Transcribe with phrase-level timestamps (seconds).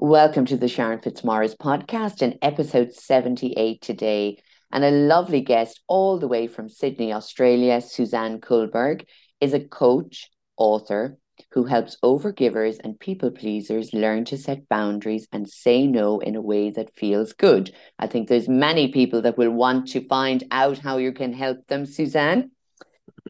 [0.00, 4.38] Welcome to the Sharon Fitzmaurice podcast and episode 78 today.
[4.72, 9.06] And a lovely guest all the way from Sydney, Australia, Suzanne Culberg,
[9.40, 11.16] is a coach, author
[11.52, 16.42] who helps overgivers and people pleasers learn to set boundaries and say no in a
[16.42, 17.72] way that feels good.
[17.96, 21.68] I think there's many people that will want to find out how you can help
[21.68, 22.50] them, Suzanne.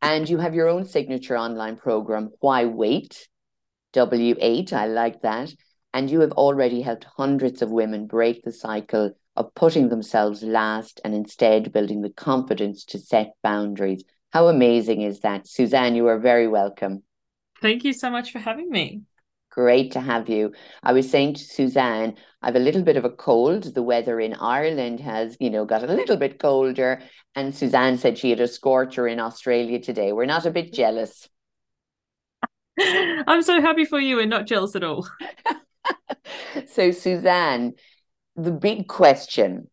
[0.00, 3.28] And you have your own signature online program, Why Wait?
[3.92, 5.52] W8, I like that
[5.94, 11.00] and you have already helped hundreds of women break the cycle of putting themselves last
[11.04, 14.02] and instead building the confidence to set boundaries.
[14.32, 15.46] How amazing is that?
[15.46, 17.04] Suzanne, you are very welcome.
[17.62, 19.02] Thank you so much for having me.
[19.52, 20.52] Great to have you.
[20.82, 23.72] I was saying to Suzanne, I have a little bit of a cold.
[23.72, 27.02] The weather in Ireland has, you know, got a little bit colder.
[27.36, 30.12] And Suzanne said she had a scorcher in Australia today.
[30.12, 31.28] We're not a bit jealous.
[32.80, 35.08] I'm so happy for you and not jealous at all.
[36.66, 37.74] so, Suzanne,
[38.36, 39.68] the big question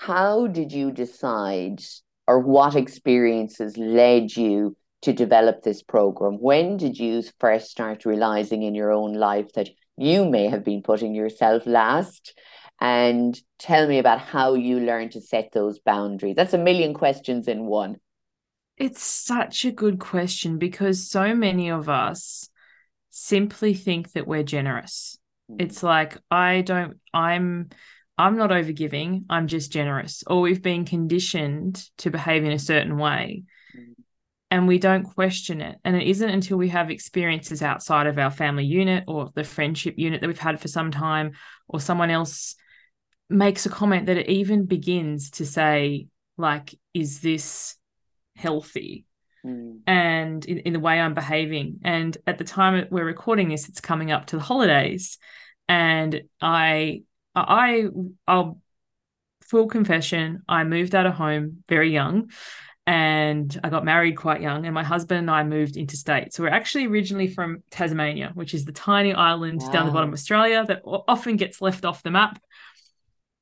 [0.00, 1.82] how did you decide,
[2.26, 6.38] or what experiences led you to develop this program?
[6.40, 10.82] When did you first start realizing in your own life that you may have been
[10.82, 12.32] putting yourself last?
[12.80, 16.34] And tell me about how you learned to set those boundaries.
[16.34, 17.96] That's a million questions in one.
[18.78, 22.48] It's such a good question because so many of us
[23.10, 25.19] simply think that we're generous.
[25.58, 27.70] It's like I don't I'm
[28.16, 30.22] I'm not overgiving, I'm just generous.
[30.26, 33.44] Or we've been conditioned to behave in a certain way.
[33.74, 33.94] Mm.
[34.50, 35.78] And we don't question it.
[35.84, 39.94] And it isn't until we have experiences outside of our family unit or the friendship
[39.96, 41.32] unit that we've had for some time,
[41.66, 42.56] or someone else
[43.30, 47.76] makes a comment that it even begins to say, like, is this
[48.36, 49.06] healthy?
[49.44, 49.80] Mm.
[49.86, 51.80] and in, in the way I'm behaving.
[51.84, 55.18] And at the time we're recording this, it's coming up to the holidays.
[55.68, 57.02] And I,
[57.34, 57.86] I,
[58.26, 58.60] I'll
[59.50, 62.30] full confession, I moved out of home very young
[62.86, 64.64] and I got married quite young.
[64.64, 66.32] And my husband and I moved interstate.
[66.32, 69.72] So we're actually originally from Tasmania, which is the tiny island wow.
[69.72, 72.40] down the bottom of Australia that often gets left off the map.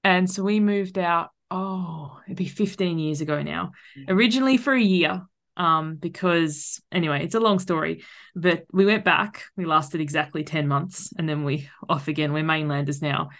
[0.03, 4.04] And so we moved out, oh, it'd be 15 years ago now, mm.
[4.08, 5.22] originally for a year
[5.58, 8.04] um, because anyway, it's a long story.
[8.34, 9.44] But we went back.
[9.56, 12.32] We lasted exactly 10 months and then we off again.
[12.32, 13.30] We're mainlanders now.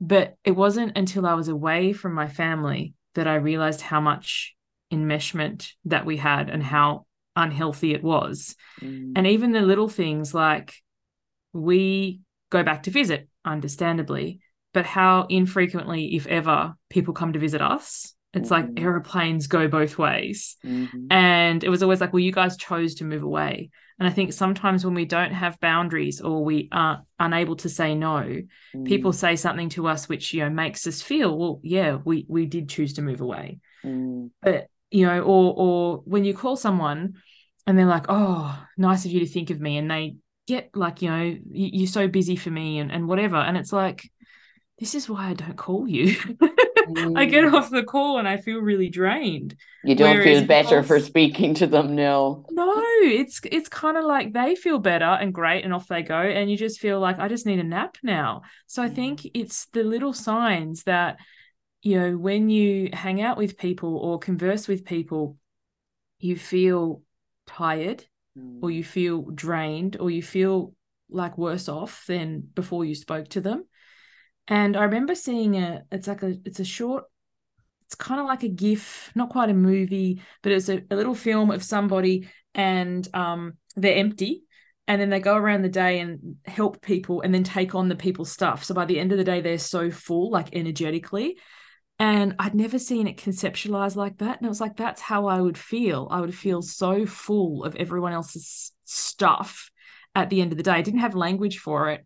[0.00, 4.54] But it wasn't until I was away from my family that I realized how much
[4.92, 8.56] enmeshment that we had and how unhealthy it was.
[8.80, 9.12] Mm.
[9.16, 10.74] And even the little things like
[11.52, 12.20] we
[12.50, 14.40] go back to visit, understandably,
[14.72, 18.74] but how infrequently, if ever, people come to visit us it's mm-hmm.
[18.74, 20.56] like aeroplanes go both ways.
[20.64, 21.06] Mm-hmm.
[21.10, 23.70] And it was always like, well, you guys chose to move away.
[23.98, 27.94] And I think sometimes when we don't have boundaries or we are unable to say
[27.94, 28.84] no, mm-hmm.
[28.84, 29.14] people mm.
[29.14, 32.68] say something to us which, you know, makes us feel, well, yeah, we we did
[32.68, 33.58] choose to move away.
[33.82, 34.30] Mm.
[34.42, 37.14] But, you know, or or when you call someone
[37.66, 39.78] and they're like, oh, nice of you to think of me.
[39.78, 40.16] And they
[40.46, 43.36] get like, you know, you're so busy for me and, and whatever.
[43.36, 44.10] And it's like,
[44.78, 46.16] this is why I don't call you.
[47.16, 47.52] I get mm.
[47.52, 49.56] off the call and I feel really drained.
[49.84, 52.44] You don't Whereas feel better for speaking to them, no.
[52.50, 56.20] No, it's it's kind of like they feel better and great and off they go
[56.20, 58.42] and you just feel like I just need a nap now.
[58.66, 59.30] So I think mm.
[59.34, 61.18] it's the little signs that
[61.82, 65.36] you know when you hang out with people or converse with people
[66.18, 67.02] you feel
[67.46, 68.04] tired
[68.38, 68.58] mm.
[68.62, 70.74] or you feel drained or you feel
[71.08, 73.64] like worse off than before you spoke to them
[74.48, 77.04] and I remember seeing a it's like a it's a short
[77.86, 81.14] it's kind of like a gif not quite a movie but it's a, a little
[81.14, 84.42] film of somebody and um they're empty
[84.88, 87.96] and then they go around the day and help people and then take on the
[87.96, 91.36] people's stuff so by the end of the day they're so full like energetically
[91.98, 94.36] and I'd never seen it conceptualized like that.
[94.36, 96.08] And it was like, that's how I would feel.
[96.10, 99.70] I would feel so full of everyone else's stuff
[100.14, 100.72] at the end of the day.
[100.72, 102.04] I didn't have language for it.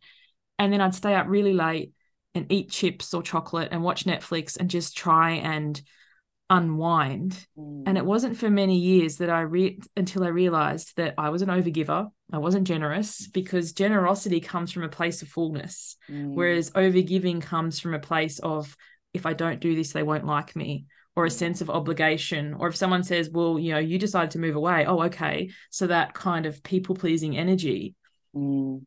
[0.58, 1.92] And then I'd stay up really late
[2.34, 5.80] and eat chips or chocolate and watch Netflix and just try and
[6.48, 7.46] unwind.
[7.56, 7.84] Mm.
[7.86, 11.42] And it wasn't for many years that I re until I realized that I was
[11.42, 12.10] an overgiver.
[12.32, 16.34] I wasn't generous because generosity comes from a place of fullness, mm.
[16.34, 18.76] whereas overgiving comes from a place of
[19.14, 20.86] if I don't do this, they won't like me.
[21.16, 21.32] Or a mm.
[21.32, 24.86] sense of obligation, or if someone says, Well, you know, you decided to move away.
[24.86, 25.50] Oh, okay.
[25.70, 27.96] So that kind of people pleasing energy.
[28.34, 28.82] Mm.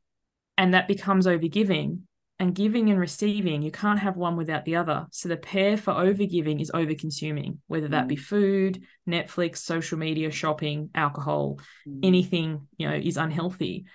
[0.58, 2.00] And that becomes overgiving
[2.40, 5.08] and giving and receiving, you can't have one without the other.
[5.12, 8.10] So the pair for overgiving is overconsuming, whether that mm.
[8.10, 12.00] be food, Netflix, social media, shopping, alcohol, mm.
[12.04, 13.86] anything, you know, is unhealthy.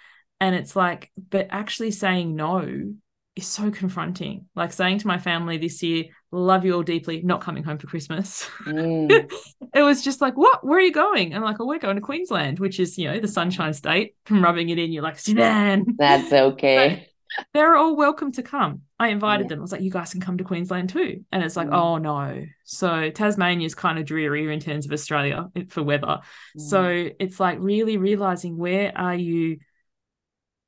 [0.40, 2.94] And it's like, but actually saying no
[3.38, 4.46] is so confronting.
[4.54, 7.86] Like saying to my family this year, love you all deeply, not coming home for
[7.86, 8.48] Christmas.
[8.66, 9.30] Mm.
[9.74, 10.64] it was just like, what?
[10.64, 11.32] Where are you going?
[11.32, 14.14] And I'm like, oh, we're going to Queensland, which is, you know, the sunshine state.
[14.24, 15.84] From rubbing it in, you're like, Suzanne.
[15.98, 17.07] That's okay.
[17.52, 18.82] they're all welcome to come.
[18.98, 19.48] I invited yeah.
[19.50, 19.58] them.
[19.60, 21.24] I was like, you guys can come to Queensland too.
[21.30, 21.74] And it's like, mm.
[21.74, 22.44] oh no.
[22.64, 26.20] So Tasmania is kind of dreary in terms of Australia for weather.
[26.56, 26.60] Mm.
[26.60, 29.58] So it's like really realizing where are you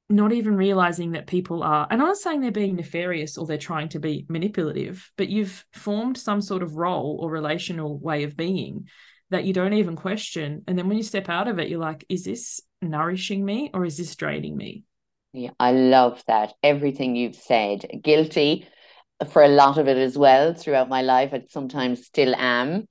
[0.09, 3.59] not even realizing that people are, and I'm not saying they're being nefarious or they're
[3.59, 8.37] trying to be manipulative, but you've formed some sort of role or relational way of
[8.37, 8.89] being
[9.31, 10.65] that you don't even question.
[10.67, 13.85] And then when you step out of it, you're like, is this nourishing me or
[13.85, 14.83] is this draining me?
[15.33, 16.55] Yeah, I love that.
[16.63, 17.87] Everything you've said.
[18.03, 18.67] Guilty
[19.31, 21.33] for a lot of it as well throughout my life.
[21.33, 22.89] I sometimes still am.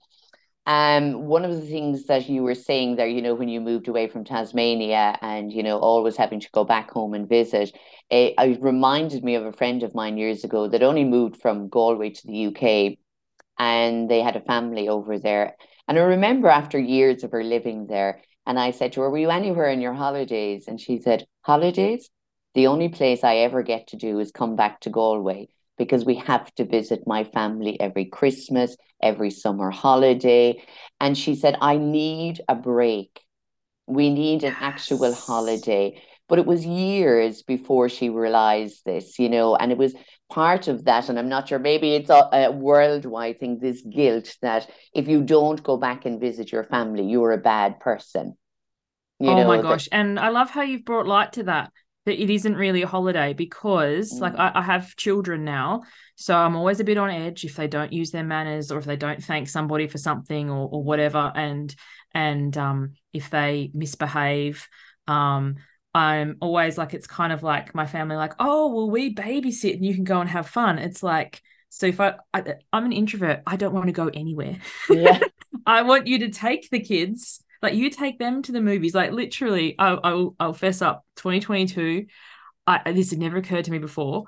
[0.68, 3.88] Um, one of the things that you were saying there, you know, when you moved
[3.88, 7.72] away from Tasmania and, you know, always having to go back home and visit,
[8.10, 11.70] it, it reminded me of a friend of mine years ago that only moved from
[11.70, 13.00] Galway to the UK
[13.60, 15.56] and they had a family over there.
[15.88, 19.18] And I remember after years of her living there, and I said to her, Were
[19.18, 20.66] you anywhere in your holidays?
[20.68, 22.10] And she said, Holidays?
[22.60, 25.48] The only place I ever get to do is come back to Galway
[25.78, 30.62] because we have to visit my family every Christmas, every summer holiday.
[31.00, 33.22] And she said, I need a break.
[33.88, 34.58] We need an yes.
[34.60, 36.04] actual holiday.
[36.28, 39.96] But it was years before she realized this, you know, and it was
[40.30, 41.08] part of that.
[41.08, 45.24] And I'm not sure, maybe it's a, a worldwide thing, this guilt that if you
[45.24, 48.36] don't go back and visit your family, you're a bad person.
[49.18, 49.86] You oh know, my gosh.
[49.86, 51.72] That- and I love how you've brought light to that
[52.10, 54.20] that it isn't really a holiday because mm.
[54.20, 55.84] like I, I, have children now
[56.16, 58.86] so i'm always a bit on edge if they don't use their manners or if
[58.86, 61.74] they don't thank somebody for something or, or whatever and
[62.16, 64.68] and um, if they misbehave
[65.08, 65.58] um,
[65.94, 69.86] i'm always like it's kind of like my family like oh well we babysit and
[69.86, 70.80] you can go and have fun.
[70.80, 74.58] It's like so if I, I i'm an introvert i don't want to go anywhere.
[74.90, 75.20] Yeah.
[75.66, 78.96] I want you to take the kids like you take them to the movies.
[78.96, 81.06] Like literally, I'll I'll, I'll fess up.
[81.18, 82.06] 2022.
[82.66, 84.26] I this had never occurred to me before.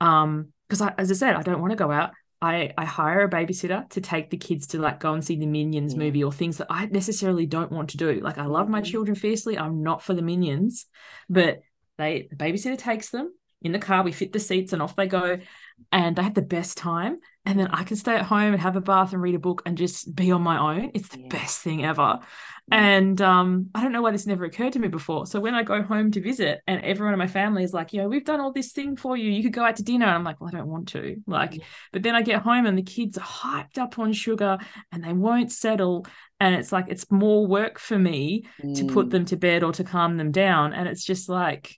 [0.00, 2.12] Um, because I, as I said, I don't want to go out.
[2.40, 5.46] I, I hire a babysitter to take the kids to like go and see the
[5.46, 5.98] Minions yeah.
[6.00, 8.20] movie or things that I necessarily don't want to do.
[8.20, 9.56] Like I love my children fiercely.
[9.56, 10.86] I'm not for the Minions,
[11.28, 11.60] but
[11.98, 14.02] they the babysitter takes them in the car.
[14.02, 15.38] We fit the seats and off they go,
[15.92, 17.18] and they had the best time.
[17.44, 19.62] And then I can stay at home and have a bath and read a book
[19.66, 20.92] and just be on my own.
[20.94, 21.28] It's the yeah.
[21.28, 22.20] best thing ever.
[22.70, 25.26] And um, I don't know why this never occurred to me before.
[25.26, 28.00] So when I go home to visit and everyone in my family is like, you
[28.00, 29.30] know, we've done all this thing for you.
[29.30, 30.06] You could go out to dinner.
[30.06, 31.16] And I'm like, well, I don't want to.
[31.26, 31.64] Like, yeah.
[31.92, 34.58] but then I get home and the kids are hyped up on sugar
[34.92, 36.06] and they won't settle.
[36.38, 38.76] And it's like, it's more work for me mm.
[38.76, 39.10] to put mm.
[39.10, 40.72] them to bed or to calm them down.
[40.72, 41.76] And it's just like,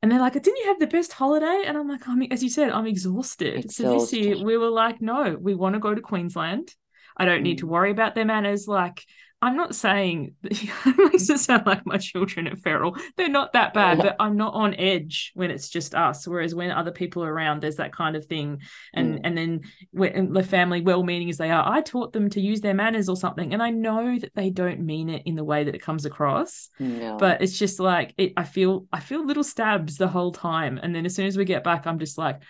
[0.00, 1.62] and they're like, didn't you have the best holiday?
[1.66, 3.64] And I'm like, I'm, as you said, I'm exhausted.
[3.64, 3.72] exhausted.
[3.72, 6.72] So this year we were like, no, we want to go to Queensland.
[7.16, 7.44] I don't mm.
[7.44, 7.70] need to mm.
[7.70, 8.68] worry about their manners.
[8.68, 9.04] Like,
[9.40, 12.96] I'm not saying it makes it sound like my children are feral.
[13.16, 16.26] They're not that bad, but I'm not on edge when it's just us.
[16.26, 18.62] Whereas when other people are around, there's that kind of thing.
[18.92, 19.20] And mm.
[19.22, 19.60] and then
[19.92, 23.08] when the family, well meaning as they are, I taught them to use their manners
[23.08, 23.52] or something.
[23.52, 26.68] And I know that they don't mean it in the way that it comes across.
[26.80, 27.16] No.
[27.16, 30.80] But it's just like it, I feel I feel little stabs the whole time.
[30.82, 32.42] And then as soon as we get back, I'm just like,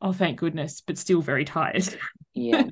[0.00, 1.88] oh thank goodness but still very tired.
[2.36, 2.64] Yeah.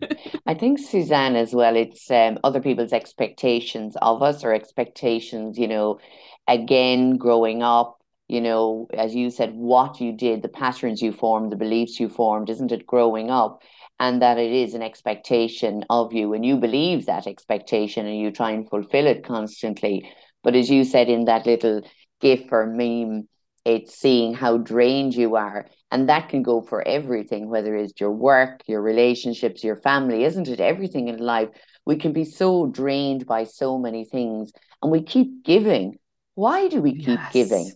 [0.44, 5.68] I think suzanne as well it's um, other people's expectations of us or expectations you
[5.68, 6.00] know
[6.48, 11.52] again growing up you know as you said what you did the patterns you formed
[11.52, 13.62] the beliefs you formed isn't it growing up
[14.02, 18.32] and that it is an expectation of you and you believe that expectation and you
[18.32, 20.10] try and fulfill it constantly.
[20.42, 21.82] But as you said in that little
[22.20, 23.28] gif or meme
[23.64, 28.10] it's seeing how drained you are and that can go for everything whether it's your
[28.10, 31.48] work your relationships your family isn't it everything in life
[31.84, 34.52] we can be so drained by so many things
[34.82, 35.96] and we keep giving
[36.34, 37.32] why do we keep yes.
[37.32, 37.72] giving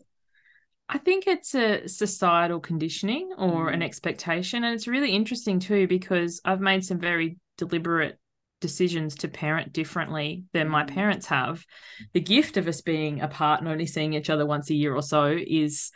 [0.88, 3.74] I think it's a societal conditioning or mm.
[3.74, 4.62] an expectation.
[4.62, 8.20] And it's really interesting too, because I've made some very deliberate
[8.60, 10.88] decisions to parent differently than my mm.
[10.88, 11.64] parents have.
[12.12, 15.02] The gift of us being apart and only seeing each other once a year or
[15.02, 15.90] so is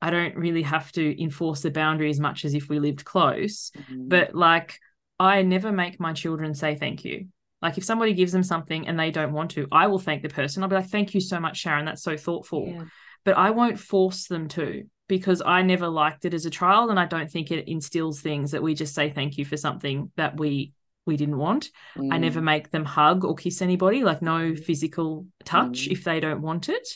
[0.00, 3.70] I don't really have to enforce the boundary as much as if we lived close.
[3.76, 4.08] Mm-hmm.
[4.08, 4.78] But like,
[5.18, 7.28] I never make my children say thank you.
[7.62, 10.28] Like, if somebody gives them something and they don't want to, I will thank the
[10.28, 10.62] person.
[10.62, 11.86] I'll be like, thank you so much, Sharon.
[11.86, 12.66] That's so thoughtful.
[12.68, 12.84] Yeah.
[13.24, 16.90] But I won't force them to because I never liked it as a child.
[16.90, 20.10] And I don't think it instills things that we just say thank you for something
[20.16, 20.72] that we
[21.06, 21.70] we didn't want.
[21.96, 22.12] Mm.
[22.12, 22.44] I never mm.
[22.44, 24.64] make them hug or kiss anybody, like no mm.
[24.64, 25.92] physical touch mm.
[25.92, 26.88] if they don't want it.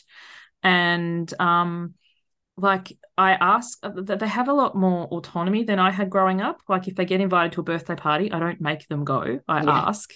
[0.63, 1.93] And um
[2.61, 6.41] like I ask uh, that they have a lot more autonomy than I had growing
[6.41, 6.61] up.
[6.67, 9.39] Like if they get invited to a birthday party, I don't make them go.
[9.47, 9.69] I yeah.
[9.87, 10.11] ask.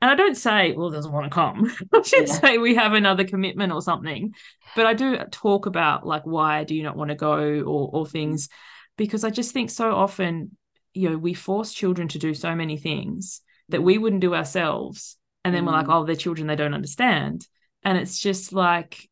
[0.00, 1.72] And I don't say, well, doesn't want to come.
[1.94, 2.34] I should yeah.
[2.34, 4.34] say we have another commitment or something.
[4.76, 8.06] But I do talk about like why do you not want to go or or
[8.06, 8.48] things
[8.96, 10.56] because I just think so often,
[10.98, 15.16] you know, we force children to do so many things that we wouldn't do ourselves.
[15.44, 15.66] And then mm.
[15.66, 15.94] we're like, mm.
[15.94, 17.46] oh, they're children, they don't understand.
[17.84, 19.08] And it's just like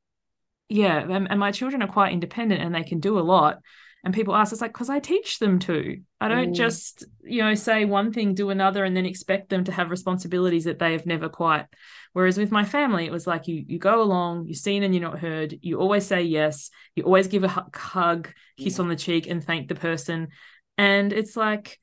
[0.69, 3.59] yeah and, and, my children are quite independent and they can do a lot
[4.05, 6.55] and people ask it's like because i teach them to i don't mm.
[6.55, 10.65] just you know say one thing do another and then expect them to have responsibilities
[10.65, 11.67] that they have never quite
[12.13, 15.03] whereas with my family it was like you you go along you're seen and you're
[15.03, 18.83] not heard you always say yes you always give a hug kiss yeah.
[18.83, 20.29] on the cheek and thank the person
[20.79, 21.79] and it's like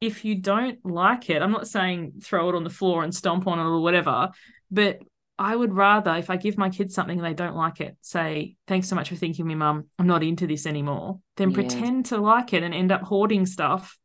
[0.00, 3.46] if you don't like it i'm not saying throw it on the floor and stomp
[3.46, 4.28] on it or whatever
[4.70, 5.00] but
[5.40, 8.56] I would rather, if I give my kids something and they don't like it, say,
[8.66, 9.86] thanks so much for thinking me, mum.
[9.98, 13.96] I'm not into this anymore, than pretend to like it and end up hoarding stuff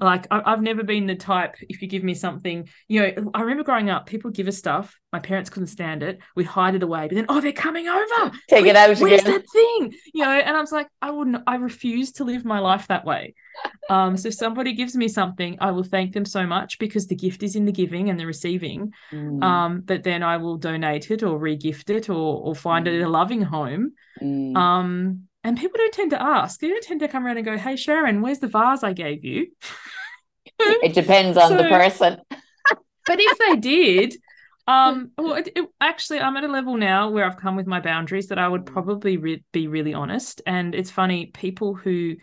[0.00, 1.56] like I, have never been the type.
[1.68, 4.98] If you give me something, you know, I remember growing up, people give us stuff.
[5.12, 6.18] My parents couldn't stand it.
[6.36, 8.30] We'd hide it away, but then oh, they're coming over.
[8.48, 9.32] Take Where, it out Where's again.
[9.34, 9.94] that thing?
[10.12, 11.42] You know, and I was like, I wouldn't.
[11.46, 13.34] I refuse to live my life that way.
[13.90, 17.16] Um, so if somebody gives me something, I will thank them so much because the
[17.16, 18.92] gift is in the giving and the receiving.
[19.12, 19.42] Mm.
[19.42, 22.92] Um, but then I will donate it or regift it or or find mm.
[22.92, 23.92] it a loving home.
[24.20, 24.56] Mm.
[24.56, 26.60] Um, and people don't tend to ask.
[26.60, 29.24] They don't tend to come around and go, "Hey, Sharon, where's the vase I gave
[29.24, 29.46] you?"
[30.60, 32.18] it depends on so, the person.
[32.30, 34.14] but if they did,
[34.66, 37.80] um, well, it, it, actually, I'm at a level now where I've come with my
[37.80, 40.42] boundaries that I would probably re- be really honest.
[40.44, 42.16] And it's funny, people who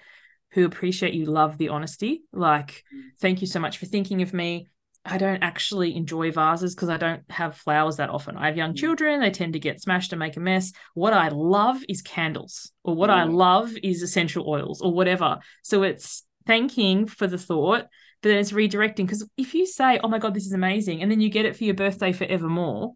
[0.51, 2.21] who appreciate you love the honesty.
[2.31, 2.83] Like,
[3.19, 4.69] thank you so much for thinking of me.
[5.05, 8.37] I don't actually enjoy vases because I don't have flowers that often.
[8.37, 8.77] I have young mm.
[8.77, 10.73] children, they tend to get smashed and make a mess.
[10.95, 13.13] What I love is candles, or what mm.
[13.13, 15.39] I love is essential oils, or whatever.
[15.61, 17.83] So it's thanking for the thought,
[18.21, 19.05] but then it's redirecting.
[19.05, 21.55] Because if you say, Oh my God, this is amazing, and then you get it
[21.55, 22.93] for your birthday forevermore,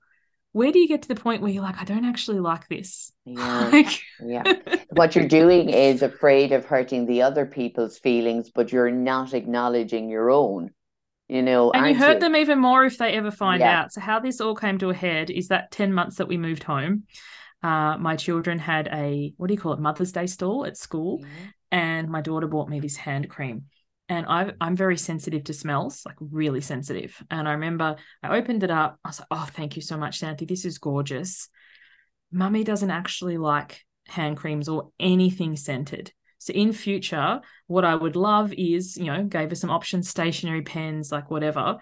[0.51, 3.11] where do you get to the point where you're like, I don't actually like this?
[3.25, 3.69] Yeah.
[3.71, 4.01] like...
[4.25, 4.53] yeah.
[4.93, 10.09] What you're doing is afraid of hurting the other people's feelings, but you're not acknowledging
[10.09, 10.71] your own
[11.29, 13.81] you know and you hurt them even more if they ever find yeah.
[13.81, 16.37] out so how this all came to a head is that 10 months that we
[16.37, 17.03] moved home
[17.61, 21.19] uh, my children had a what do you call it mother's day stall at school
[21.19, 21.45] mm-hmm.
[21.71, 23.65] and my daughter bought me this hand cream
[24.09, 27.23] and i am very sensitive to smells, like really sensitive.
[27.29, 28.97] And I remember I opened it up.
[29.05, 30.45] I was like, "Oh, thank you so much, Santi.
[30.45, 31.47] This is gorgeous."
[32.31, 36.11] Mummy doesn't actually like hand creams or anything scented.
[36.39, 40.61] So in future, what I would love is, you know, gave her some options, stationary
[40.61, 41.77] pens, like whatever.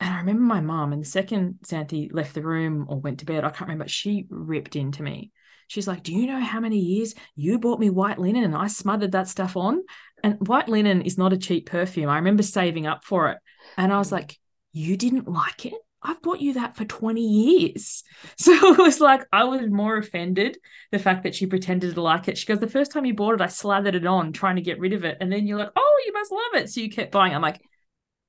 [0.00, 3.26] And I remember my mom, and the second Santi left the room or went to
[3.26, 5.32] bed, I can't remember, she ripped into me.
[5.66, 8.68] She's like, Do you know how many years you bought me white linen and I
[8.68, 9.82] smothered that stuff on?
[10.22, 12.08] And white linen is not a cheap perfume.
[12.08, 13.38] I remember saving up for it.
[13.76, 14.38] And I was like,
[14.72, 15.74] You didn't like it?
[16.02, 18.04] I've bought you that for 20 years.
[18.36, 20.58] So it was like, I was more offended
[20.92, 22.38] the fact that she pretended to like it.
[22.38, 24.78] She goes, The first time you bought it, I slathered it on trying to get
[24.78, 25.18] rid of it.
[25.20, 26.70] And then you're like, Oh, you must love it.
[26.70, 27.34] So you kept buying.
[27.34, 27.60] I'm like,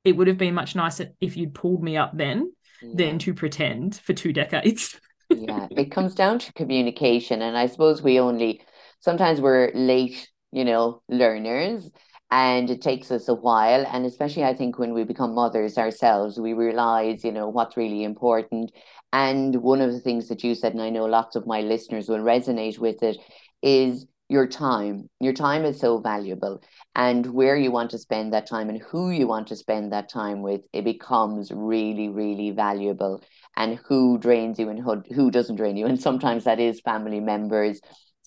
[0.04, 2.90] It would have been much nicer if you'd pulled me up then yeah.
[2.96, 5.00] than to pretend for two decades.
[5.30, 7.42] yeah, it comes down to communication.
[7.42, 8.62] And I suppose we only,
[9.00, 11.90] sometimes we're late, you know, learners
[12.32, 16.40] and it takes us a while and especially i think when we become mothers ourselves
[16.40, 18.72] we realize you know what's really important.
[19.12, 22.08] And one of the things that you said and i know lots of my listeners
[22.08, 23.18] will resonate with it
[23.62, 25.10] is your time.
[25.20, 26.62] Your time is so valuable
[26.96, 30.10] and where you want to spend that time and who you want to spend that
[30.10, 33.24] time with it becomes really really valuable.
[33.58, 35.86] And who drains you and who, who doesn't drain you.
[35.92, 37.82] And sometimes that is family members.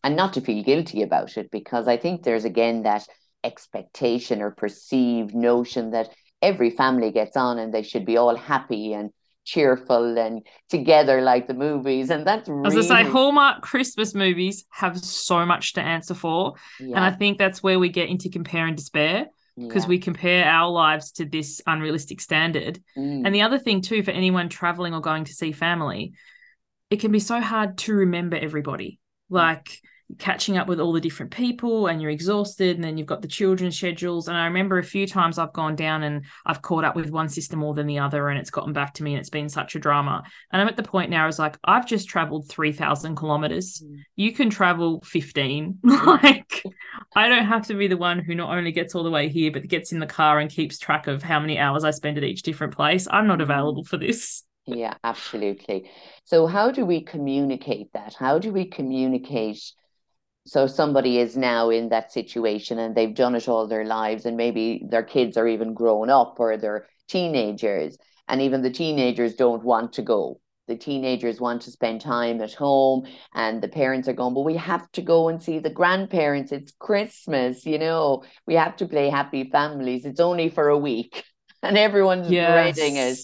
[0.04, 3.06] And not to feel guilty about it because i think there's again that
[3.44, 8.92] expectation or perceived notion that every family gets on and they should be all happy
[8.92, 9.10] and
[9.44, 12.78] cheerful and together like the movies and that's really...
[12.78, 16.96] as I say Hallmark Christmas movies have so much to answer for yeah.
[16.96, 19.88] and I think that's where we get into compare and despair because yeah.
[19.88, 23.22] we compare our lives to this unrealistic standard mm.
[23.24, 26.12] and the other thing too for anyone traveling or going to see family
[26.88, 29.80] it can be so hard to remember everybody like
[30.18, 33.28] catching up with all the different people and you're exhausted and then you've got the
[33.28, 34.28] children's schedules.
[34.28, 37.28] And i remember a few times i've gone down and i've caught up with one
[37.28, 39.74] sister more than the other and it's gotten back to me and it's been such
[39.74, 40.22] a drama.
[40.52, 43.82] And i'm at the point now is like i've just traveled 3000 kilometers.
[43.84, 43.98] Mm.
[44.16, 46.62] you can travel 15 like
[47.14, 49.50] i don't have to be the one who not only gets all the way here
[49.50, 52.24] but gets in the car and keeps track of how many hours i spend at
[52.24, 53.06] each different place.
[53.10, 53.42] I'm not mm.
[53.42, 54.42] available for this.
[54.66, 55.90] Yeah absolutely.
[56.24, 58.14] So how do we communicate that?
[58.14, 59.72] How do we communicate
[60.44, 64.36] So somebody is now in that situation and they've done it all their lives, and
[64.36, 67.96] maybe their kids are even grown up or they're teenagers,
[68.28, 70.40] and even the teenagers don't want to go.
[70.68, 74.56] The teenagers want to spend time at home, and the parents are going, But we
[74.56, 76.52] have to go and see the grandparents.
[76.52, 80.04] It's Christmas, you know, we have to play happy families.
[80.04, 81.24] It's only for a week,
[81.62, 82.76] and everyone's yes.
[82.76, 83.18] dreading it.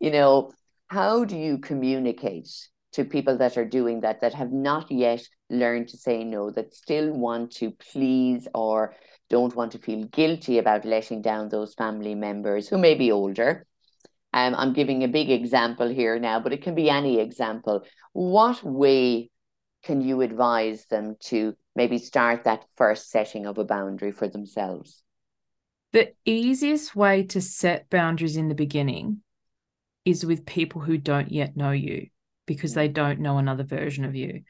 [0.00, 0.52] You know,
[0.88, 2.48] how do you communicate
[2.92, 6.74] to people that are doing that, that have not yet learned to say no, that
[6.74, 8.94] still want to please or
[9.30, 13.66] don't want to feel guilty about letting down those family members who may be older?
[14.34, 17.84] Um, I'm giving a big example here now, but it can be any example.
[18.12, 19.30] What way
[19.84, 25.02] can you advise them to maybe start that first setting of a boundary for themselves?
[25.92, 29.22] The easiest way to set boundaries in the beginning
[30.04, 32.08] is with people who don't yet know you
[32.46, 34.42] because they don't know another version of you.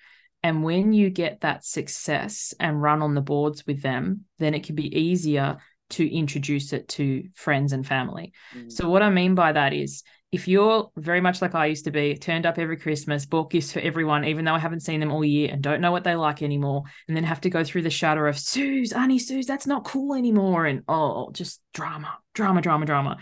[0.42, 4.64] And when you get that success and run on the boards with them, then it
[4.64, 5.58] can be easier
[5.90, 8.32] to introduce it to friends and family.
[8.56, 8.72] Mm.
[8.72, 11.90] So, what I mean by that is if you're very much like I used to
[11.90, 15.12] be, turned up every Christmas, bought gifts for everyone, even though I haven't seen them
[15.12, 17.82] all year and don't know what they like anymore, and then have to go through
[17.82, 20.64] the shadow of Suze, Auntie Suze, that's not cool anymore.
[20.64, 23.18] And oh, just drama, drama, drama, drama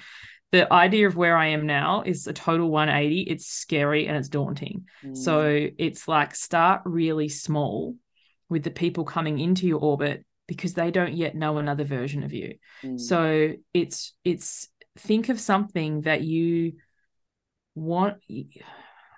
[0.52, 3.22] the idea of where I am now is a total 180.
[3.22, 4.86] It's scary and it's daunting.
[5.04, 5.16] Mm.
[5.16, 7.96] So it's like start really small
[8.48, 12.32] with the people coming into your orbit because they don't yet know another version of
[12.32, 12.56] you.
[12.82, 12.98] Mm.
[12.98, 16.72] So it's it's think of something that you
[17.76, 18.16] want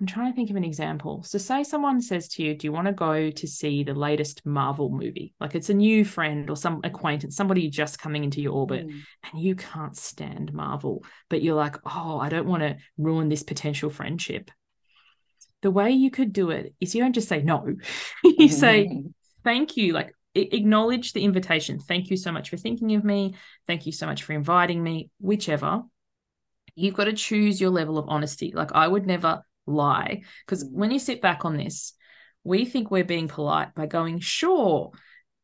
[0.02, 1.22] I'm trying to think of an example.
[1.22, 4.44] So, say someone says to you, Do you want to go to see the latest
[4.44, 5.32] Marvel movie?
[5.38, 9.00] Like it's a new friend or some acquaintance, somebody just coming into your orbit, mm.
[9.22, 13.44] and you can't stand Marvel, but you're like, Oh, I don't want to ruin this
[13.44, 14.50] potential friendship.
[15.60, 17.64] The way you could do it is you don't just say no,
[18.24, 19.04] you say,
[19.44, 19.92] Thank you.
[19.92, 21.78] Like, acknowledge the invitation.
[21.78, 23.36] Thank you so much for thinking of me.
[23.68, 25.82] Thank you so much for inviting me, whichever.
[26.74, 28.50] You've got to choose your level of honesty.
[28.52, 30.22] Like, I would never lie.
[30.46, 31.94] Because when you sit back on this,
[32.44, 34.90] we think we're being polite by going, sure.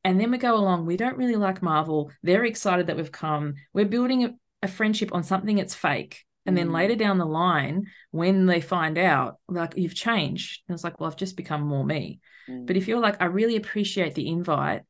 [0.04, 2.10] And then we go along, we don't really like Marvel.
[2.22, 3.54] They're excited that we've come.
[3.72, 6.24] We're building a, a friendship on something that's fake.
[6.46, 6.72] And then mm.
[6.72, 10.62] later down the line, when they find out, like, you've changed.
[10.66, 12.20] And it's like, well, I've just become more me.
[12.48, 12.66] Mm.
[12.66, 14.82] But if you're like, I really appreciate the invite,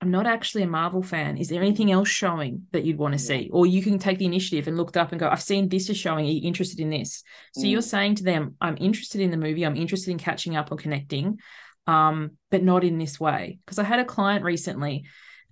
[0.00, 1.38] I'm not actually a Marvel fan.
[1.38, 3.40] Is there anything else showing that you'd want to yeah.
[3.40, 3.50] see?
[3.50, 5.96] Or you can take the initiative and look up and go, I've seen this is
[5.96, 6.26] showing.
[6.26, 7.22] Are you interested in this?
[7.54, 7.70] So mm.
[7.70, 9.64] you're saying to them, I'm interested in the movie.
[9.64, 11.38] I'm interested in catching up or connecting,
[11.86, 13.58] um, but not in this way.
[13.64, 15.06] Because I had a client recently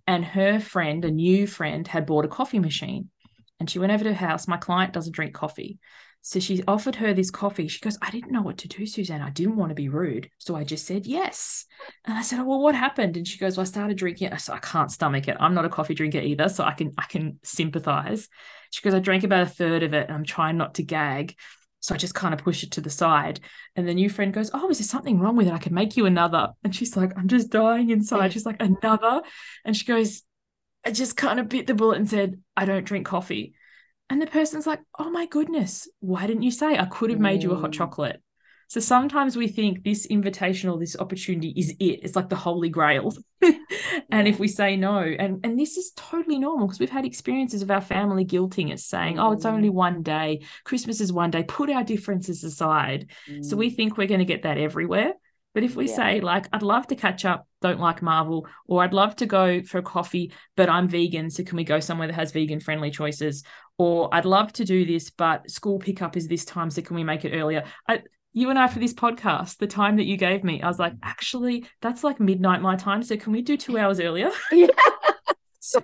[0.07, 3.09] and her friend, a new friend, had bought a coffee machine.
[3.61, 4.47] And she went over to her house.
[4.47, 5.79] My client doesn't drink coffee.
[6.27, 7.69] So she offered her this coffee.
[7.69, 9.21] She goes, I didn't know what to do, Suzanne.
[9.21, 10.31] I didn't want to be rude.
[10.39, 11.67] So I just said yes.
[12.07, 13.19] And I said, oh, Well, what happened?
[13.19, 14.33] And she goes, Well, I started drinking it.
[14.33, 15.37] I said, I can't stomach it.
[15.39, 16.49] I'm not a coffee drinker either.
[16.49, 18.31] So I can I can sympathize.
[18.71, 21.37] She goes, I drank about a third of it and I'm trying not to gag.
[21.81, 23.41] So I just kind of push it to the side.
[23.77, 25.53] And the new friend goes, Oh, is there something wrong with it?
[25.53, 26.53] I can make you another.
[26.65, 28.33] And she's like, I'm just dying inside.
[28.33, 29.21] She's like, Another.
[29.67, 30.23] And she goes,
[30.87, 33.53] I just kind of bit the bullet and said, I don't drink coffee.
[34.11, 37.43] And the person's like, oh my goodness, why didn't you say I could have made
[37.43, 37.75] you a hot mm.
[37.75, 38.21] chocolate?
[38.69, 42.01] So sometimes we think this invitation or this opportunity is it.
[42.03, 43.13] It's like the holy grail.
[44.11, 47.63] and if we say no, and, and this is totally normal because we've had experiences
[47.63, 49.75] of our family guilting us saying, oh, it's only mm.
[49.75, 53.11] one day, Christmas is one day, put our differences aside.
[53.31, 53.45] Mm.
[53.45, 53.77] So we mm.
[53.77, 55.13] think we're going to get that everywhere.
[55.55, 55.97] But if we yeah.
[55.97, 59.63] say, like, I'd love to catch up, don't like Marvel, or I'd love to go
[59.63, 61.31] for a coffee, but I'm vegan.
[61.31, 63.45] So can we go somewhere that has vegan friendly choices?
[63.79, 66.71] Or I'd love to do this, but school pickup is this time.
[66.71, 67.65] So can we make it earlier?
[67.89, 70.81] I, you and I for this podcast, the time that you gave me, I was
[70.81, 73.03] like, actually, that's like midnight my time.
[73.05, 74.31] So can we do two hours earlier?
[74.53, 74.67] Yeah.
[75.71, 75.81] so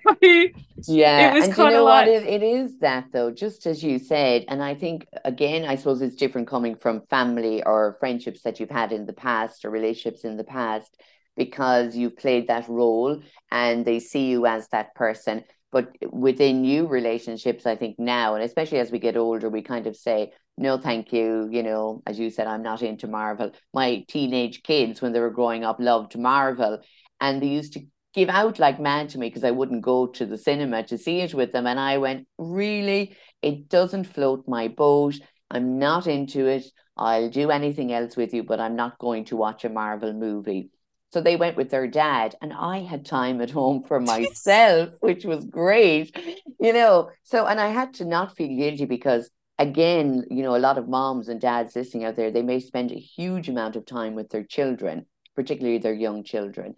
[0.86, 4.44] yeah, it was kind of like it, it is that though, just as you said,
[4.48, 8.70] and I think again, I suppose it's different coming from family or friendships that you've
[8.70, 11.00] had in the past or relationships in the past
[11.34, 15.44] because you've played that role and they see you as that person.
[15.72, 19.86] But within new relationships, I think now, and especially as we get older, we kind
[19.86, 21.48] of say, no, thank you.
[21.50, 23.52] You know, as you said, I'm not into Marvel.
[23.72, 26.80] My teenage kids, when they were growing up, loved Marvel.
[27.20, 30.26] And they used to give out like mad to me because I wouldn't go to
[30.26, 31.66] the cinema to see it with them.
[31.66, 33.16] And I went, really?
[33.42, 35.14] It doesn't float my boat.
[35.50, 36.64] I'm not into it.
[36.96, 40.70] I'll do anything else with you, but I'm not going to watch a Marvel movie.
[41.12, 45.24] So they went with their dad, and I had time at home for myself, which
[45.24, 46.14] was great,
[46.60, 47.10] you know.
[47.24, 50.88] So, and I had to not feel guilty because, again, you know, a lot of
[50.88, 54.30] moms and dads listening out there, they may spend a huge amount of time with
[54.30, 56.74] their children, particularly their young children.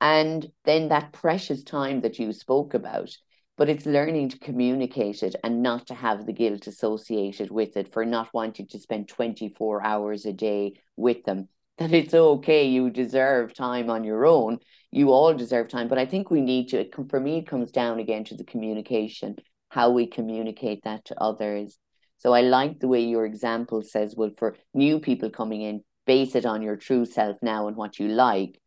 [0.00, 3.10] And then that precious time that you spoke about,
[3.56, 7.92] but it's learning to communicate it and not to have the guilt associated with it
[7.92, 11.48] for not wanting to spend 24 hours a day with them.
[11.78, 14.58] That it's okay, you deserve time on your own.
[14.90, 15.88] You all deserve time.
[15.88, 19.36] But I think we need to, for me, it comes down again to the communication,
[19.68, 21.78] how we communicate that to others.
[22.18, 26.34] So I like the way your example says, well, for new people coming in, base
[26.34, 28.60] it on your true self now and what you like.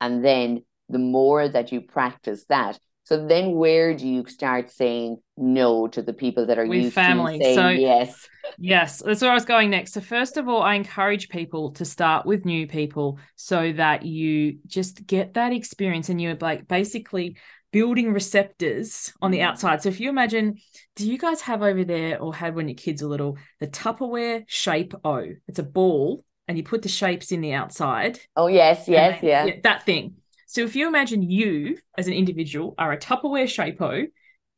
[0.00, 5.18] And then the more that you practice that, so then where do you start saying
[5.36, 7.38] no to the people that are with used family?
[7.38, 8.28] to saying so yes?
[8.58, 9.92] Yes, that's where I was going next.
[9.92, 14.58] So first of all, I encourage people to start with new people so that you
[14.66, 17.36] just get that experience and you're like basically
[17.72, 19.44] building receptors on the mm.
[19.44, 19.82] outside.
[19.82, 20.58] So if you imagine,
[20.96, 24.44] do you guys have over there or had when your kids are little the Tupperware
[24.48, 25.28] shape O?
[25.46, 28.20] It's a ball and you put the shapes in the outside.
[28.36, 29.44] Oh yes, yes, yeah.
[29.44, 29.56] yeah.
[29.62, 30.16] That thing.
[30.46, 34.04] So if you imagine you as an individual are a Tupperware shape O,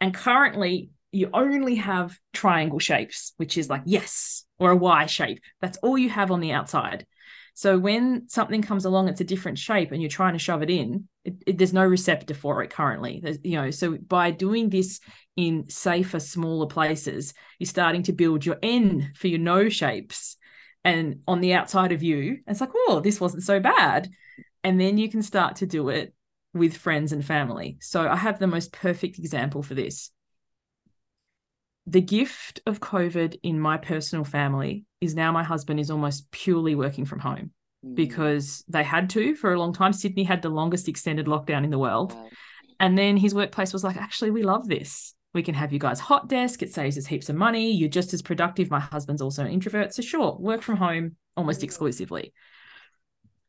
[0.00, 5.40] and currently you only have triangle shapes, which is like yes, or a Y shape.
[5.60, 7.06] That's all you have on the outside.
[7.54, 10.70] So when something comes along, it's a different shape, and you're trying to shove it
[10.70, 11.08] in.
[11.24, 13.20] It, it, there's no receptor for it currently.
[13.20, 15.00] There's, you know, so by doing this
[15.34, 20.36] in safer, smaller places, you're starting to build your N for your no shapes,
[20.88, 24.08] and on the outside of you, it's like, oh, this wasn't so bad,
[24.64, 26.14] and then you can start to do it
[26.54, 27.76] with friends and family.
[27.80, 30.10] So I have the most perfect example for this.
[31.86, 36.74] The gift of COVID in my personal family is now my husband is almost purely
[36.74, 37.50] working from home
[37.84, 37.94] Mm.
[37.94, 39.92] because they had to for a long time.
[39.92, 42.12] Sydney had the longest extended lockdown in the world.
[42.12, 42.28] Wow.
[42.80, 45.14] And then his workplace was like, actually, we love this.
[45.34, 46.62] We can have you guys hot desk.
[46.62, 47.70] It saves us heaps of money.
[47.72, 48.70] You're just as productive.
[48.70, 49.94] My husband's also an introvert.
[49.94, 51.64] So, sure, work from home almost Mm.
[51.64, 52.32] exclusively.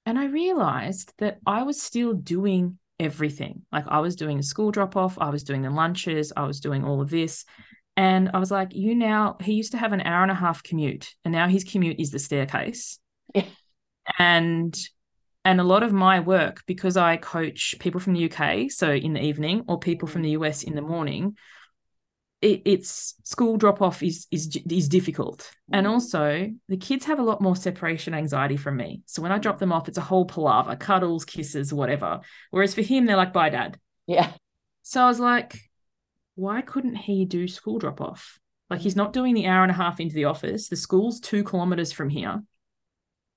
[0.06, 3.62] And I realized that I was still doing everything.
[3.72, 6.60] Like, I was doing a school drop off, I was doing the lunches, I was
[6.60, 7.46] doing all of this.
[7.96, 10.64] And I was like, you now, he used to have an hour and a half
[10.64, 13.00] commute, and now his commute is the staircase.
[13.34, 13.46] Yeah.
[14.18, 14.78] And
[15.46, 19.14] and a lot of my work because i coach people from the uk so in
[19.14, 21.38] the evening or people from the us in the morning
[22.42, 25.52] it, it's school drop off is is is difficult.
[25.72, 25.90] And Mm.
[25.92, 29.02] also the kids have a lot more separation anxiety from me.
[29.06, 32.22] So when i drop them off it's a whole palaver cuddles kisses whatever.
[32.52, 33.78] Whereas for him they're like bye dad.
[34.08, 34.32] Yeah.
[34.84, 35.60] so i was like
[36.36, 38.40] why couldn't he do school drop off?
[38.70, 40.70] Like he's not doing the hour and a half into the office.
[40.70, 42.42] The school's two kilometers from here.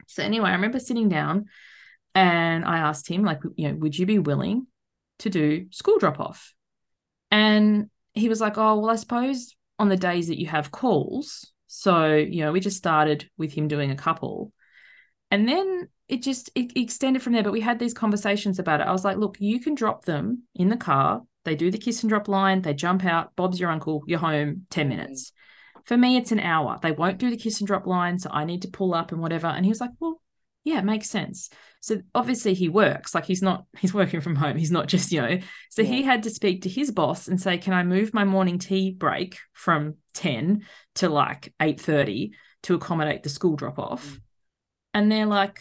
[0.06, 1.46] So anyway i remember sitting down
[2.14, 4.66] and I asked him, like, you know, would you be willing
[5.20, 6.52] to do school drop off?
[7.30, 11.50] And he was like, oh, well, I suppose on the days that you have calls.
[11.66, 14.52] So, you know, we just started with him doing a couple.
[15.30, 17.42] And then it just it extended from there.
[17.42, 18.86] But we had these conversations about it.
[18.86, 21.22] I was like, look, you can drop them in the car.
[21.44, 22.62] They do the kiss and drop line.
[22.62, 23.34] They jump out.
[23.34, 24.02] Bob's your uncle.
[24.06, 24.96] You're home 10 mm-hmm.
[24.96, 25.32] minutes.
[25.84, 26.78] For me, it's an hour.
[26.80, 28.18] They won't do the kiss and drop line.
[28.18, 29.48] So I need to pull up and whatever.
[29.48, 30.20] And he was like, well,
[30.64, 31.50] yeah, it makes sense.
[31.80, 34.56] So obviously he works, like he's not, he's working from home.
[34.56, 35.38] He's not just, you know,
[35.70, 38.58] so he had to speak to his boss and say, can I move my morning
[38.58, 40.64] tea break from 10
[40.96, 42.30] to like 8.30
[42.64, 44.06] to accommodate the school drop off?
[44.06, 44.20] Mm.
[44.94, 45.60] And they're like,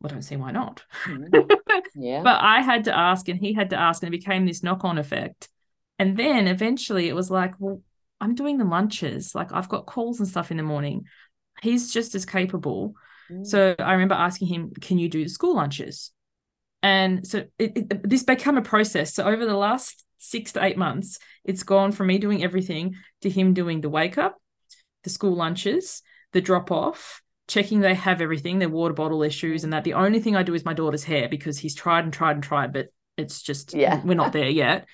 [0.00, 0.84] well, I don't see why not.
[1.06, 1.50] Mm.
[1.94, 2.22] Yeah.
[2.22, 4.84] But I had to ask and he had to ask, and it became this knock
[4.84, 5.48] on effect.
[5.98, 7.82] And then eventually it was like, well,
[8.20, 9.34] I'm doing the lunches.
[9.34, 11.04] Like I've got calls and stuff in the morning.
[11.60, 12.94] He's just as capable.
[13.30, 13.46] Mm.
[13.46, 16.12] So I remember asking him, "Can you do the school lunches?"
[16.82, 19.14] And so it, it, this became a process.
[19.14, 23.30] So over the last six to eight months, it's gone from me doing everything to
[23.30, 24.36] him doing the wake up,
[25.04, 29.64] the school lunches, the drop off, checking they have everything, their water bottle, their shoes,
[29.64, 29.84] and that.
[29.84, 32.42] The only thing I do is my daughter's hair because he's tried and tried and
[32.42, 34.00] tried, but it's just Yeah.
[34.04, 34.86] we're not there yet.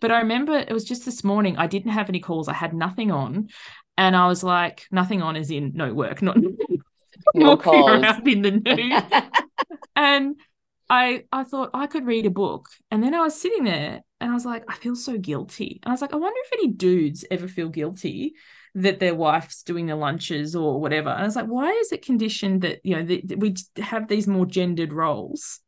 [0.00, 1.56] But I remember it was just this morning.
[1.58, 2.48] I didn't have any calls.
[2.48, 3.48] I had nothing on,
[3.96, 6.50] and I was like, nothing on is in no work, not no
[7.34, 8.02] walking calls.
[8.02, 9.04] around in the nude.
[9.96, 10.36] and
[10.88, 12.68] I I thought I could read a book.
[12.90, 15.80] And then I was sitting there and I was like, I feel so guilty.
[15.82, 18.34] And I was like, I wonder if any dudes ever feel guilty
[18.74, 21.10] that their wife's doing the lunches or whatever.
[21.10, 24.08] And I was like, why is it conditioned that, you know, that that we have
[24.08, 25.60] these more gendered roles?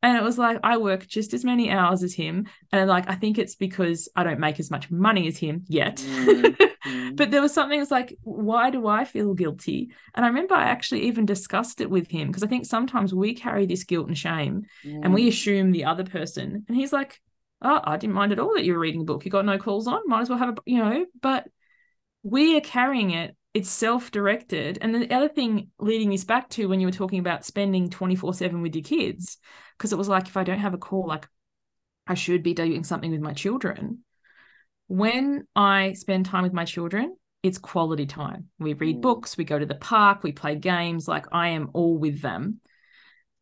[0.00, 2.46] And it was like, I work just as many hours as him.
[2.70, 5.96] And like, I think it's because I don't make as much money as him yet.
[5.96, 6.56] Mm,
[6.86, 7.16] mm.
[7.16, 9.90] but there was something that's like, why do I feel guilty?
[10.14, 13.34] And I remember I actually even discussed it with him because I think sometimes we
[13.34, 14.66] carry this guilt and shame
[15.02, 15.28] and we Mm.
[15.28, 16.64] assume the other person.
[16.68, 17.20] And he's like,
[17.62, 19.24] oh, I didn't mind at all that you were reading a book.
[19.24, 21.48] You got no calls on, might as well have a, you know, but
[22.22, 24.78] we are carrying it it's self-directed.
[24.80, 28.62] And the other thing leading this back to when you were talking about spending 24-7
[28.62, 29.38] with your kids
[29.76, 31.28] because it was like if i don't have a call like
[32.06, 34.00] i should be doing something with my children.
[34.86, 38.46] When i spend time with my children it's quality time.
[38.58, 39.00] We read Mm.
[39.02, 42.60] books we go to the park we play games like i am all with them.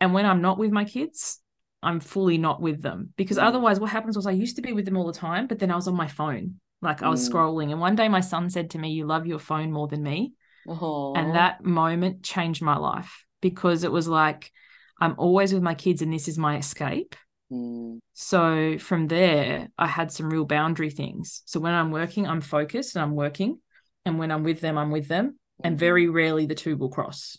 [0.00, 1.40] And when i'm not with my kids
[1.82, 3.12] i'm fully not with them.
[3.16, 3.44] Because Mm.
[3.44, 5.70] otherwise what happens was i used to be with them all the time but then
[5.70, 7.28] i was on my phone like i was Mm.
[7.28, 10.02] scrolling and one day my son said to me you love your phone more than
[10.02, 10.32] me
[10.68, 14.52] Oh, and that moment changed my life because it was like,
[15.00, 17.14] I'm always with my kids and this is my escape.
[17.50, 21.42] Mm, So from there, I had some real boundary things.
[21.46, 23.60] So when I'm working, I'm focused and I'm working.
[24.04, 25.38] And when I'm with them, I'm with them.
[25.62, 25.78] And mhm.
[25.78, 27.38] very rarely the two will cross.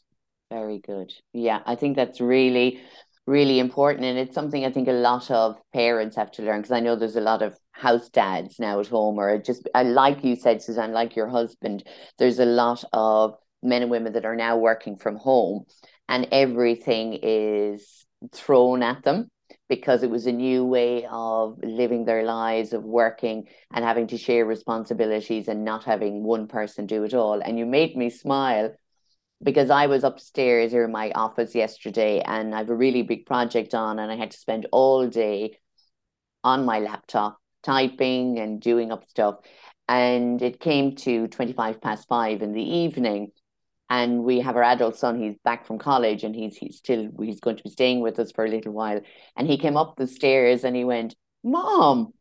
[0.50, 1.14] Very good.
[1.34, 2.82] Yeah, I think that's really,
[3.26, 4.06] really important.
[4.06, 6.96] And it's something I think a lot of parents have to learn because I know
[6.96, 10.92] there's a lot of house dads now at home, or just like you said, Suzanne,
[10.92, 11.84] like your husband,
[12.18, 15.66] there's a lot of men and women that are now working from home
[16.10, 19.30] and everything is thrown at them
[19.70, 24.18] because it was a new way of living their lives, of working and having to
[24.18, 27.42] share responsibilities and not having one person do it all.
[27.42, 28.74] And you made me smile
[29.44, 33.26] because I was upstairs here in my office yesterday and I have a really big
[33.26, 35.58] project on and I had to spend all day
[36.44, 39.36] on my laptop typing and doing up stuff.
[39.88, 43.32] And it came to 25 past five in the evening.
[43.90, 47.40] And we have our adult son, he's back from college and he's he's still he's
[47.40, 49.00] going to be staying with us for a little while.
[49.38, 52.12] And he came up the stairs and he went, Mom,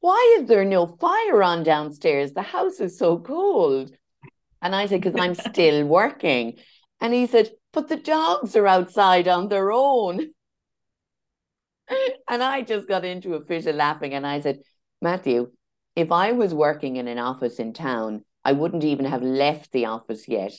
[0.00, 2.32] why is there no fire on downstairs?
[2.32, 3.90] The house is so cold.
[4.62, 6.58] And I said, because I'm still working.
[7.00, 10.30] And he said, but the dogs are outside on their own.
[12.28, 14.12] And I just got into a fit of laughing.
[14.12, 14.58] And I said,
[15.06, 15.52] Matthew,
[15.94, 19.86] if I was working in an office in town, I wouldn't even have left the
[19.86, 20.52] office yet.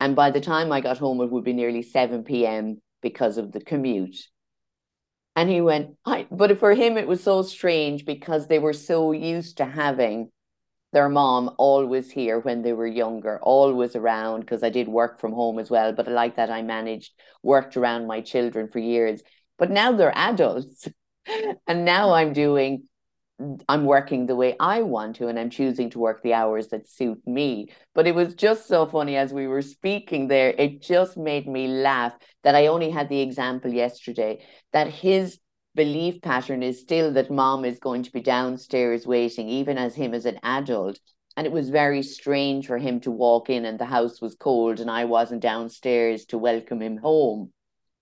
[0.00, 2.80] And by the time I got home, it would be nearly 7 p.m.
[3.02, 4.16] because of the commute.
[5.34, 5.96] And he went,
[6.30, 10.30] but for him, it was so strange because they were so used to having
[10.94, 15.32] their mom always here when they were younger, always around because I did work from
[15.34, 15.92] home as well.
[15.92, 17.12] But I like that, I managed,
[17.42, 19.20] worked around my children for years.
[19.58, 20.88] But now they're adults.
[21.66, 22.88] and now I'm doing,
[23.68, 26.88] I'm working the way I want to, and I'm choosing to work the hours that
[26.88, 27.68] suit me.
[27.94, 31.68] But it was just so funny as we were speaking there, it just made me
[31.68, 35.38] laugh that I only had the example yesterday that his
[35.74, 40.14] belief pattern is still that mom is going to be downstairs waiting, even as him
[40.14, 40.98] as an adult.
[41.36, 44.80] And it was very strange for him to walk in and the house was cold
[44.80, 47.52] and I wasn't downstairs to welcome him home.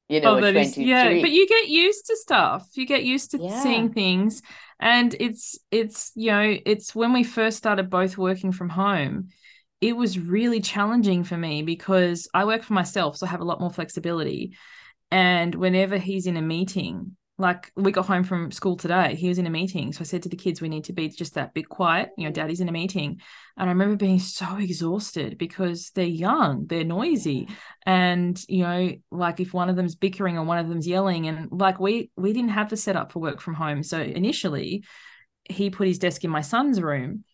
[0.09, 2.67] You know, Oh, at that is, yeah, but you get used to stuff.
[2.75, 3.51] You get used to Yeah.
[3.51, 4.43] seeing things,
[4.81, 9.29] and it's it's you know it's when we first started both working from home,
[9.81, 13.45] it was really challenging for me because I work for myself, so I have a
[13.45, 14.57] lot more flexibility.
[15.11, 19.39] And whenever he's in a meeting, like we got home from school today, he was
[19.39, 21.53] in a meeting, so I said to the kids, "We need to be just that
[21.53, 23.21] bit quiet." You know, Daddy's in a meeting,
[23.57, 27.49] and I remember being so exhausted because they're young, they're noisy.
[27.87, 31.49] And you know like if one of them's bickering or one of them's yelling and
[31.51, 33.83] like we we didn't have the setup for work from home.
[33.83, 34.85] So initially
[35.45, 37.25] he put his desk in my son's room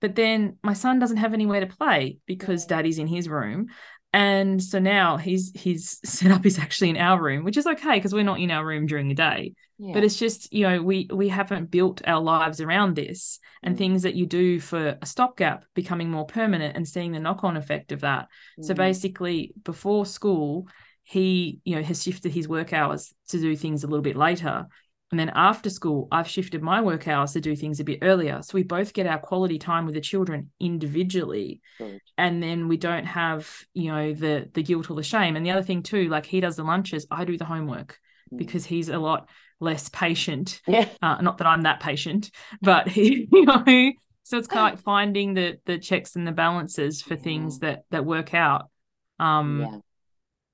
[0.00, 3.68] but then my son doesn't have anywhere to play because daddy's in his room
[4.12, 8.12] and so now his his setup is actually in our room which is okay because
[8.12, 9.94] we're not in our room during the day Yeah.
[9.94, 13.78] but it's just you know we we haven't built our lives around this and Mm.
[13.78, 17.92] things that you do for a stopgap becoming more permanent and seeing the knock-on effect
[17.92, 18.28] of that
[18.60, 18.76] so Mm.
[18.76, 20.68] basically, before school,
[21.04, 24.66] he, you know, has shifted his work hours to do things a little bit later.
[25.12, 28.40] And then after school, I've shifted my work hours to do things a bit earlier.
[28.42, 31.60] So we both get our quality time with the children individually.
[31.78, 32.00] Good.
[32.18, 35.36] And then we don't have, you know, the the guilt or the shame.
[35.36, 37.98] And the other thing too, like he does the lunches, I do the homework
[38.32, 38.38] Mm.
[38.38, 39.28] because he's a lot
[39.60, 40.60] less patient.
[40.66, 40.88] yeah.
[41.00, 43.92] Uh, not that I'm that patient, but he, you know,
[44.24, 47.84] so it's kind of like finding the the checks and the balances for things that
[47.90, 48.70] that work out
[49.18, 49.78] um yeah.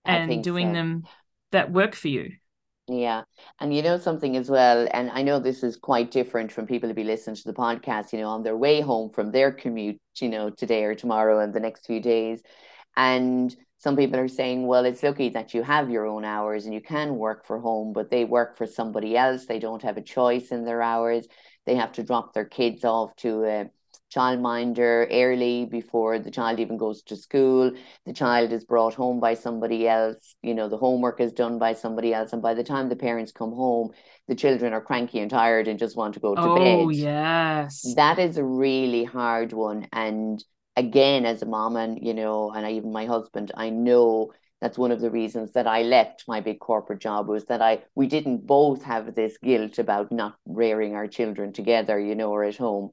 [0.04, 0.72] And doing so.
[0.72, 1.02] them
[1.52, 2.32] that work for you
[2.90, 3.24] Yeah.
[3.60, 6.88] And you know something as well, and I know this is quite different from people
[6.88, 9.98] to be listening to the podcast, you know, on their way home from their commute,
[10.20, 12.42] you know, today or tomorrow and the next few days.
[12.96, 16.72] And some people are saying, well, it's lucky that you have your own hours and
[16.72, 19.44] you can work for home, but they work for somebody else.
[19.44, 21.26] They don't have a choice in their hours.
[21.66, 23.70] They have to drop their kids off to a
[24.14, 27.72] childminder early before the child even goes to school.
[28.06, 30.34] The child is brought home by somebody else.
[30.42, 32.32] You know, the homework is done by somebody else.
[32.32, 33.92] And by the time the parents come home,
[34.28, 36.90] the children are cranky and tired and just want to go to oh bed Oh,
[36.90, 40.42] yes that is a really hard one and
[40.76, 44.78] again, as a mom, and you know, and I, even my husband, I know that's
[44.78, 48.06] one of the reasons that I left my big corporate job was that I we
[48.06, 52.56] didn't both have this guilt about not rearing our children together, you know, or at
[52.56, 52.90] home.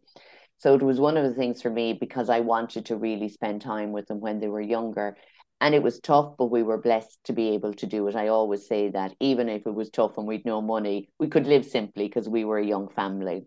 [0.58, 3.62] So it was one of the things for me because I wanted to really spend
[3.62, 5.18] time with them when they were younger.
[5.62, 8.16] And it was tough, but we were blessed to be able to do it.
[8.16, 11.48] I always say that even if it was tough and we'd no money, we could
[11.48, 13.46] live simply because we were a young family.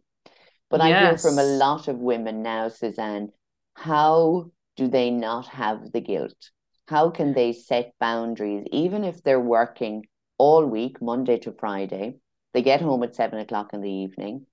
[0.71, 0.87] But yes.
[0.87, 3.31] I hear from a lot of women now, Suzanne,
[3.75, 6.51] how do they not have the guilt?
[6.89, 10.05] how can they set boundaries even if they're working
[10.39, 12.15] all week monday to friday
[12.55, 14.47] they get home at seven o'clock in the evening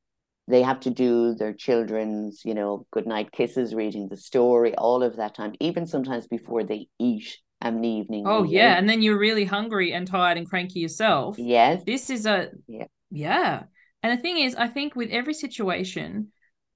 [0.47, 5.03] they have to do their children's you know good night kisses reading the story all
[5.03, 8.51] of that time even sometimes before they eat an evening oh meal.
[8.51, 11.37] yeah and then you're really hungry and tired and cranky yourself.
[11.39, 11.83] Yes.
[11.85, 12.85] This is a yeah.
[13.11, 13.63] Yeah.
[14.03, 16.31] And the thing is i think with every situation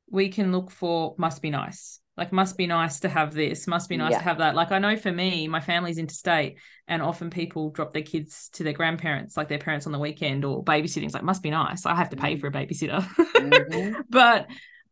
[0.10, 3.90] we can look for must be nice like must be nice to have this must
[3.90, 4.18] be nice yeah.
[4.18, 7.94] to have that like i know for me my family's interstate and often people drop
[7.94, 11.24] their kids to their grandparents like their parents on the weekend or babysitting it's like
[11.24, 12.42] must be nice i have to pay mm.
[12.42, 14.02] for a babysitter mm-hmm.
[14.10, 14.48] but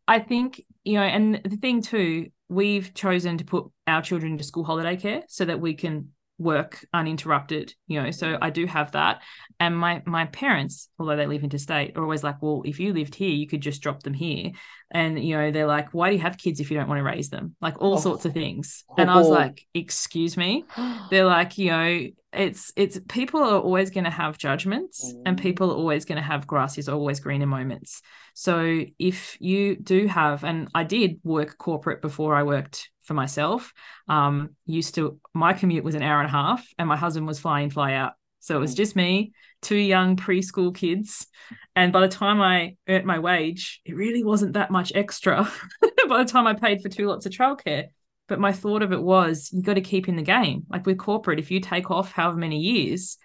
[0.08, 4.44] i think you know and the thing too we've chosen to put our children into
[4.44, 6.08] school holiday care so that we can
[6.38, 9.22] work uninterrupted you know so i do have that.
[9.60, 13.14] And my my parents although they live interstate are always like well if you lived
[13.14, 14.52] here you could just drop them here.
[14.90, 17.04] And you know they're like why do you have kids if you don't want to
[17.04, 17.56] raise them?
[17.60, 18.00] Like all oh.
[18.00, 18.84] sorts of things.
[18.96, 20.64] and i was like excuse me?
[21.10, 25.22] They're like you know it's it's people are always going to have judgments mm.
[25.24, 28.02] and people are always going to have grass is always greener moments.
[28.34, 33.72] So if you do have and i did work corporate before i worked for myself
[34.06, 37.40] um used to my commute was an hour and a half and my husband was
[37.40, 38.76] flying fly out so it was mm.
[38.76, 41.26] just me two young preschool kids.
[41.74, 45.50] And by the time I earned my wage, it really wasn't that much extra
[46.08, 47.86] by the time I paid for two lots of childcare.
[48.28, 50.64] But my thought of it was you got to keep in the game.
[50.68, 53.16] Like with corporate, if you take off however many years,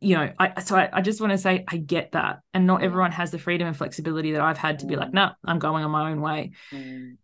[0.00, 2.40] you know, I so I, I just want to say I get that.
[2.52, 5.26] And not everyone has the freedom and flexibility that I've had to be like, no,
[5.26, 6.52] nah, I'm going on my own way.
[6.70, 7.16] Mm.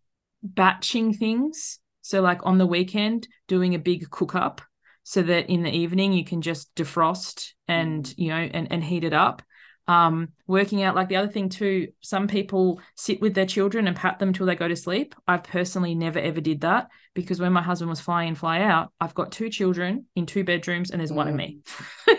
[0.43, 1.79] Batching things.
[2.03, 4.61] So like on the weekend, doing a big cook up
[5.05, 8.15] so that in the evening you can just defrost and mm.
[8.17, 9.43] you know and, and heat it up
[9.89, 13.97] um working out like the other thing too some people sit with their children and
[13.97, 17.53] pat them till they go to sleep I've personally never ever did that because when
[17.53, 21.01] my husband was fly in fly out i've got two children in two bedrooms and
[21.01, 21.17] there's mm.
[21.17, 21.59] one of me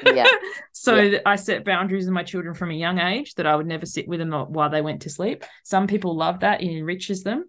[0.05, 0.27] yeah
[0.73, 1.19] so yeah.
[1.25, 4.09] i set boundaries with my children from a young age that i would never sit
[4.09, 7.45] with them while they went to sleep some people love that it enriches them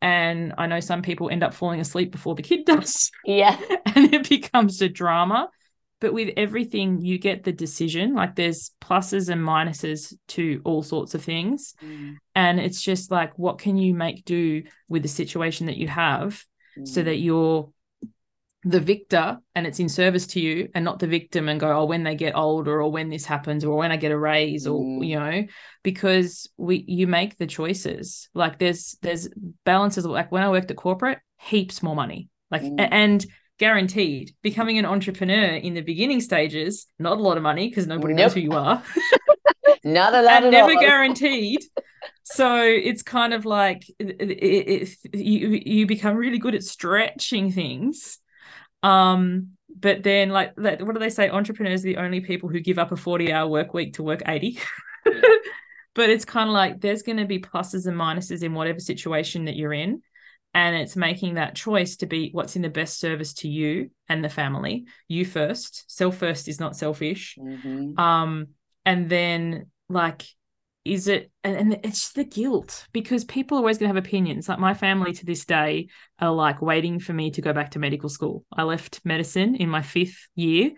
[0.00, 3.10] and I know some people end up falling asleep before the kid does.
[3.24, 3.58] Yeah.
[3.94, 5.48] and it becomes a drama.
[6.00, 8.14] But with everything, you get the decision.
[8.14, 11.74] Like there's pluses and minuses to all sorts of things.
[11.82, 12.16] Mm.
[12.34, 16.44] And it's just like, what can you make do with the situation that you have
[16.78, 16.86] mm.
[16.86, 17.70] so that you're
[18.64, 21.84] the victor and it's in service to you and not the victim and go oh
[21.84, 24.80] when they get older or when this happens or when i get a raise or
[24.80, 25.06] mm.
[25.06, 25.44] you know
[25.82, 29.28] because we you make the choices like there's there's
[29.64, 32.88] balances like when i worked at corporate heaps more money like mm.
[32.90, 33.26] and
[33.58, 38.14] guaranteed becoming an entrepreneur in the beginning stages not a lot of money because nobody
[38.14, 38.24] nope.
[38.24, 38.82] knows who you are
[39.84, 41.60] not a lot and never guaranteed
[42.22, 47.52] so it's kind of like it, it, it, you you become really good at stretching
[47.52, 48.18] things
[48.84, 49.48] um,
[49.80, 51.28] but then like what do they say?
[51.28, 54.22] Entrepreneurs are the only people who give up a 40 hour work week to work
[54.26, 54.58] 80.
[55.94, 59.46] but it's kind of like there's going to be pluses and minuses in whatever situation
[59.46, 60.02] that you're in.
[60.52, 64.22] And it's making that choice to be what's in the best service to you and
[64.22, 64.84] the family.
[65.08, 65.90] You first.
[65.90, 67.36] Self first is not selfish.
[67.40, 67.98] Mm-hmm.
[67.98, 68.48] Um,
[68.84, 70.24] and then like
[70.84, 74.48] is it and, and it's the guilt because people are always going to have opinions
[74.48, 77.78] like my family to this day are like waiting for me to go back to
[77.78, 80.72] medical school i left medicine in my fifth year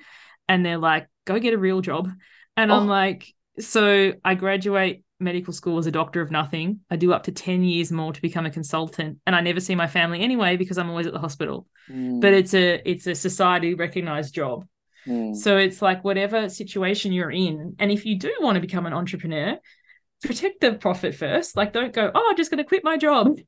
[0.48, 2.08] and they're like go get a real job
[2.56, 2.76] and oh.
[2.76, 3.26] i'm like
[3.58, 7.64] so i graduate medical school as a doctor of nothing i do up to 10
[7.64, 10.90] years more to become a consultant and i never see my family anyway because i'm
[10.90, 12.20] always at the hospital mm.
[12.20, 14.66] but it's a it's a society recognized job
[15.06, 15.34] mm.
[15.34, 18.92] so it's like whatever situation you're in and if you do want to become an
[18.92, 19.58] entrepreneur
[20.22, 21.56] protect the profit first.
[21.56, 23.38] Like, don't go, oh, I'm just going to quit my job.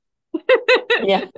[1.02, 1.26] yeah.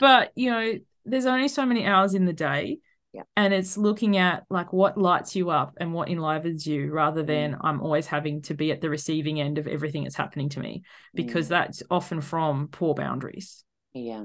[0.00, 0.72] But, you know,
[1.04, 2.78] there's only so many hours in the day.
[3.12, 3.22] Yeah.
[3.36, 7.52] And it's looking at like what lights you up and what enlivens you rather than
[7.52, 7.58] mm.
[7.60, 10.82] I'm always having to be at the receiving end of everything that's happening to me
[11.14, 11.50] because mm.
[11.50, 13.64] that's often from poor boundaries.
[13.92, 14.24] Yeah.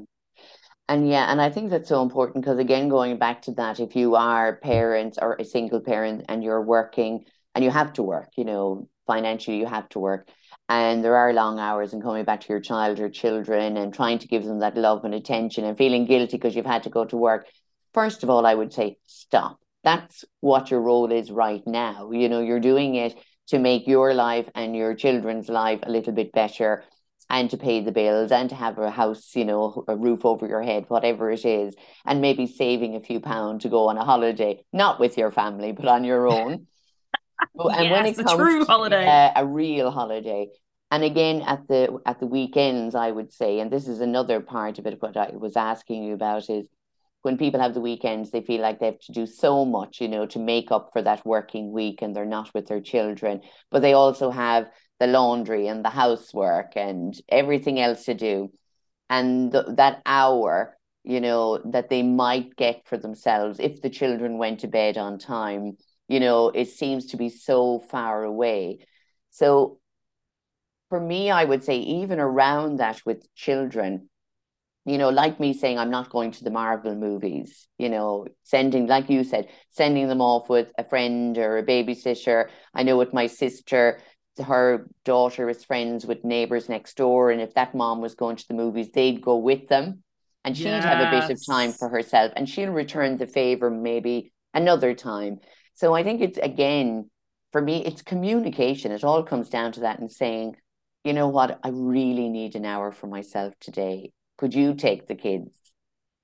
[0.90, 3.96] And yeah, and I think that's so important because again, going back to that, if
[3.96, 8.30] you are parents or a single parent and you're working and you have to work,
[8.38, 10.30] you know, financially you have to work.
[10.70, 14.20] And there are long hours and coming back to your child or children and trying
[14.20, 17.06] to give them that love and attention and feeling guilty because you've had to go
[17.06, 17.48] to work.
[17.94, 19.60] First of all i would say stop.
[19.84, 22.12] That's what your role is right now.
[22.12, 23.16] You know you're doing it
[23.48, 26.84] to make your life and your children's life a little bit better
[27.30, 30.48] and to pay the bills and to have a house, you know, a roof over
[30.48, 34.06] your head, whatever it is, and maybe saving a few pounds to go on a
[34.06, 36.68] holiday, not with your family, but on your own.
[37.40, 40.48] And yes, when it comes a true to, holiday, uh, a real holiday,
[40.92, 44.80] and again at the at the weekends, I would say, and this is another part
[44.80, 45.02] of it.
[45.02, 46.68] What I was asking you about is
[47.22, 50.08] when people have the weekends, they feel like they have to do so much, you
[50.08, 53.42] know, to make up for that working week, and they're not with their children.
[53.72, 54.70] But they also have
[55.00, 58.52] the laundry and the housework and everything else to do,
[59.10, 60.78] and th- that hour
[61.08, 65.18] you know, that they might get for themselves if the children went to bed on
[65.18, 65.78] time
[66.08, 68.80] you know it seems to be so far away.
[69.30, 69.80] So
[70.90, 74.10] for me i would say even around that with children
[74.86, 78.88] you know like me saying i'm not going to the marvel movies you know sending
[78.88, 82.50] like you said sending them off with a friend or a babysitter.
[82.74, 84.00] I know with my sister
[84.46, 88.48] her daughter is friends with neighbors next door and if that mom was going to
[88.48, 90.04] the movies they'd go with them
[90.46, 90.84] and she'd yes.
[90.84, 95.40] have a bit of time for herself and she'll return the favor maybe another time
[95.78, 97.08] so I think it's again,
[97.52, 98.92] for me, it's communication.
[98.92, 100.56] It all comes down to that and saying,
[101.04, 104.12] you know what, I really need an hour for myself today.
[104.40, 105.56] Could you take the kids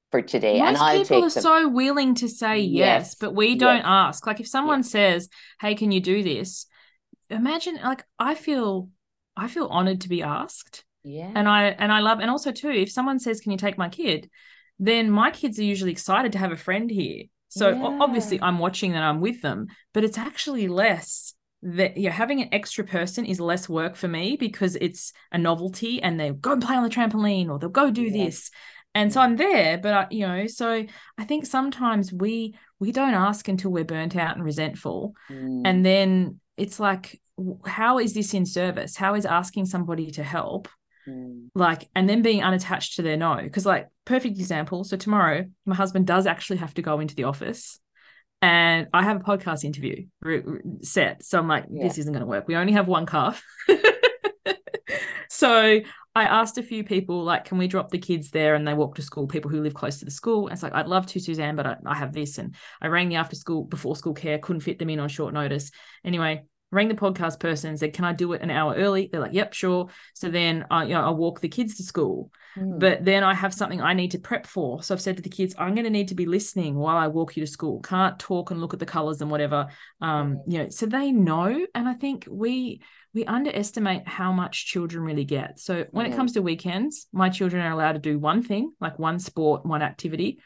[0.10, 0.58] for today?
[0.58, 1.44] Most and I'll people take are them.
[1.44, 3.86] so willing to say yes, yes but we don't yes.
[3.86, 4.26] ask.
[4.26, 4.90] Like if someone yes.
[4.90, 5.30] says,
[5.62, 6.66] Hey, can you do this?
[7.30, 8.90] Imagine like I feel
[9.38, 10.84] I feel honored to be asked.
[11.04, 11.32] Yeah.
[11.36, 13.90] And I and I love and also too, if someone says, Can you take my
[13.90, 14.32] kid?
[14.80, 17.98] Then my kids are usually excited to have a friend here so yeah.
[18.02, 22.50] obviously I'm watching that I'm with them, but it's actually less that yeah, having an
[22.52, 26.64] extra person is less work for me because it's a novelty and they go and
[26.64, 28.26] play on the trampoline or they'll go do yeah.
[28.26, 28.50] this.
[28.96, 30.86] And so I'm there, but I, you know, so
[31.18, 35.16] I think sometimes we we don't ask until we're burnt out and resentful.
[35.30, 35.62] Mm.
[35.64, 37.22] And then it's like,
[37.66, 38.96] how is this in service?
[38.96, 40.68] How is asking somebody to help
[41.08, 41.50] Mm.
[41.56, 43.38] Like, and then being unattached to their no.
[43.42, 44.84] Because, like, perfect example.
[44.84, 47.80] So, tomorrow, my husband does actually have to go into the office
[48.42, 50.06] and I have a podcast interview
[50.82, 51.24] set.
[51.24, 51.84] So, I'm like, yeah.
[51.84, 52.48] this isn't going to work.
[52.48, 53.36] We only have one car.
[55.30, 55.82] so,
[56.16, 58.96] I asked a few people, like, can we drop the kids there and they walk
[58.96, 60.48] to school, people who live close to the school?
[60.48, 62.38] And it's like, I'd love to, Suzanne, but I, I have this.
[62.38, 65.34] And I rang the after school, before school care, couldn't fit them in on short
[65.34, 65.72] notice.
[66.06, 66.44] Anyway,
[66.74, 69.34] rang the podcast person and said, "Can I do it an hour early?" They're like,
[69.34, 72.80] "Yep, sure." So then I, you know, I walk the kids to school, mm.
[72.80, 74.82] but then I have something I need to prep for.
[74.84, 77.08] So I've said to the kids, "I'm going to need to be listening while I
[77.08, 77.80] walk you to school.
[77.82, 79.68] Can't talk and look at the colors and whatever."
[80.02, 82.82] Um, you know, so they know, and I think we
[83.14, 85.60] we underestimate how much children really get.
[85.60, 88.98] So when it comes to weekends, my children are allowed to do one thing, like
[88.98, 90.40] one sport, one activity.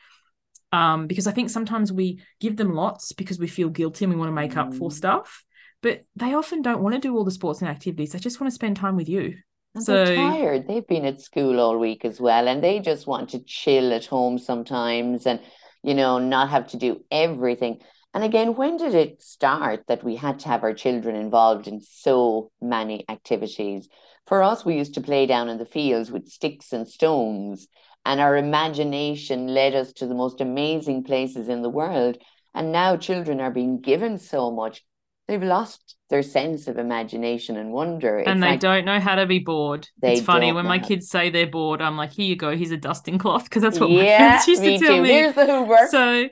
[0.74, 4.20] Um, because I think sometimes we give them lots because we feel guilty and we
[4.20, 4.58] want to make mm.
[4.58, 4.94] up for mm.
[4.94, 5.46] stuff
[5.82, 8.12] but they often don't want to do all the sports and activities.
[8.12, 9.36] They just want to spend time with you.
[9.76, 10.68] And so they're tired.
[10.68, 14.06] They've been at school all week as well, and they just want to chill at
[14.06, 15.40] home sometimes, and
[15.84, 17.80] you know, not have to do everything.
[18.14, 21.82] And again, when did it start that we had to have our children involved in
[21.82, 23.88] so many activities?
[24.26, 27.68] For us, we used to play down in the fields with sticks and stones,
[28.06, 32.18] and our imagination led us to the most amazing places in the world.
[32.56, 34.84] And now children are being given so much
[35.28, 38.20] they've lost their sense of imagination and wonder.
[38.20, 39.88] It's and they like, don't know how to be bored.
[40.02, 42.78] it's funny when my kids say they're bored, I'm like, here you go, here's a
[42.78, 45.02] dusting cloth, because that's what yeah, my parents used to tell too.
[45.02, 45.10] me.
[45.10, 45.88] Here's the Hoover.
[45.90, 46.30] So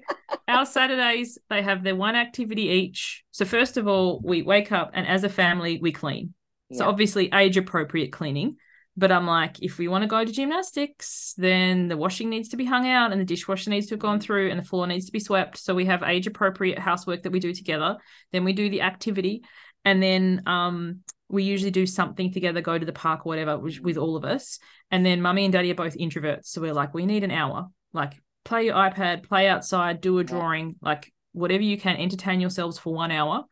[0.47, 3.23] our Saturdays, they have their one activity each.
[3.31, 6.33] So first of all, we wake up and as a family, we clean.
[6.69, 6.79] Yeah.
[6.79, 8.55] So obviously age appropriate cleaning.
[8.97, 12.57] But I'm like, if we want to go to gymnastics, then the washing needs to
[12.57, 15.05] be hung out and the dishwasher needs to have gone through and the floor needs
[15.07, 15.57] to be swept.
[15.57, 17.97] So we have age appropriate housework that we do together.
[18.31, 19.43] Then we do the activity.
[19.83, 23.81] And then um, we usually do something together, go to the park or whatever with,
[23.81, 24.59] with all of us.
[24.91, 26.45] And then mummy and daddy are both introverts.
[26.45, 27.67] So we're like, we need an hour.
[27.91, 28.13] Like,
[28.45, 32.93] play your iPad, play outside, do a drawing, like whatever you can, entertain yourselves for
[32.93, 33.43] one hour.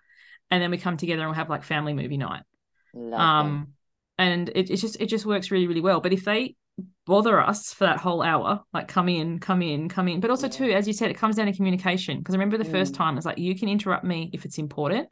[0.49, 2.43] And then we come together and we'll have like family movie night.
[2.93, 3.73] Love um,
[4.17, 6.01] and it, it just it just works really really well.
[6.01, 6.55] But if they
[7.05, 10.19] bother us for that whole hour like come in come in come in.
[10.19, 12.63] But also too as you said it comes down to communication because i remember the
[12.63, 12.71] mm.
[12.71, 15.09] first time it's like you can interrupt me if it's important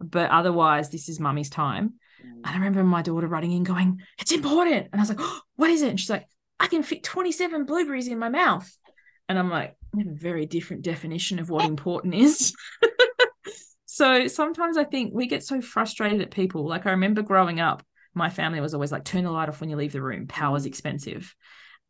[0.00, 1.94] but otherwise this is mummy's time.
[2.24, 2.32] Mm.
[2.36, 4.88] and i remember my daughter running in going it's important.
[4.92, 5.90] And i was like oh, what is it?
[5.90, 6.26] And she's like
[6.60, 8.70] i can fit 27 blueberries in my mouth.
[9.28, 12.54] And i'm like I have a very different definition of what important is.
[13.90, 16.68] So sometimes i think we get so frustrated at people.
[16.68, 17.82] Like i remember growing up
[18.14, 20.26] my family was always like, turn the light off when you leave the room.
[20.26, 20.68] Power's mm.
[20.68, 21.34] expensive.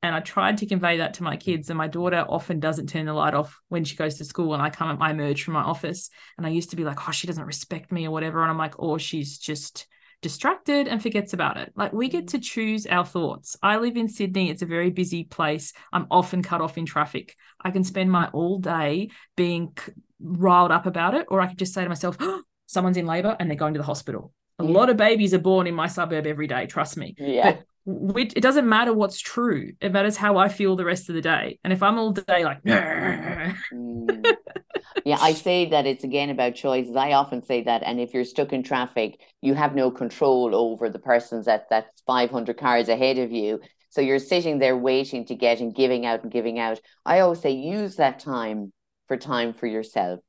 [0.02, 1.70] And I tried to convey that to my kids.
[1.70, 4.54] And my daughter often doesn't turn the light off when she goes to school.
[4.54, 6.10] And I come, I emerge from my office.
[6.36, 8.42] And I used to be like, oh, she doesn't respect me or whatever.
[8.42, 9.86] And I'm like, oh, she's just
[10.20, 11.72] distracted and forgets about it.
[11.76, 12.30] Like we get mm.
[12.30, 13.56] to choose our thoughts.
[13.62, 14.50] I live in Sydney.
[14.50, 15.72] It's a very busy place.
[15.92, 17.36] I'm often cut off in traffic.
[17.60, 19.76] I can spend my all day being
[20.20, 23.36] riled up about it, or I could just say to myself, oh, someone's in labor
[23.38, 24.32] and they're going to the hospital.
[24.58, 24.70] A yeah.
[24.70, 27.14] lot of babies are born in my suburb every day, trust me.
[27.18, 27.52] Yeah.
[27.52, 27.62] But
[28.16, 29.72] it doesn't matter what's true.
[29.80, 31.58] It matters how I feel the rest of the day.
[31.64, 34.36] And if I'm all day like, mm.
[35.04, 36.96] yeah, I say that it's again about choices.
[36.96, 40.90] I often say that, and if you're stuck in traffic, you have no control over
[40.90, 43.60] the persons that that's 500 cars ahead of you.
[43.90, 46.80] So you're sitting there waiting to get and giving out and giving out.
[47.06, 48.72] I always say use that time
[49.06, 50.20] for time for yourself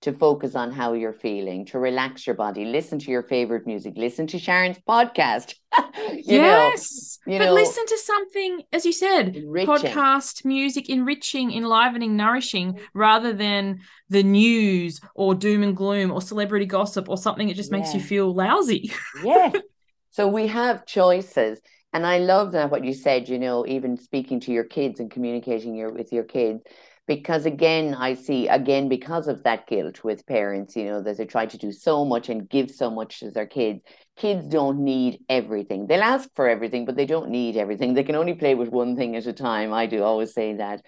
[0.00, 3.94] to focus on how you're feeling, to relax your body, listen to your favorite music,
[3.96, 5.54] listen to Sharon's podcast.
[6.14, 7.18] yes.
[7.26, 9.74] Know, but know, listen to something, as you said, enriching.
[9.74, 16.66] podcast, music, enriching, enlivening, nourishing, rather than the news or doom and gloom or celebrity
[16.66, 18.92] gossip or something that just makes you feel lousy.
[19.22, 19.56] yes.
[20.10, 21.60] So we have choices.
[21.92, 25.08] And I love that what you said, you know, even speaking to your kids and
[25.10, 26.62] communicating your with your kids
[27.08, 31.26] because again i see again because of that guilt with parents you know that they
[31.26, 33.80] try to do so much and give so much to their kids
[34.18, 35.86] kids don't need everything.
[35.86, 37.94] They'll ask for everything but they don't need everything.
[37.94, 39.72] They can only play with one thing at a time.
[39.72, 40.82] I do always say that.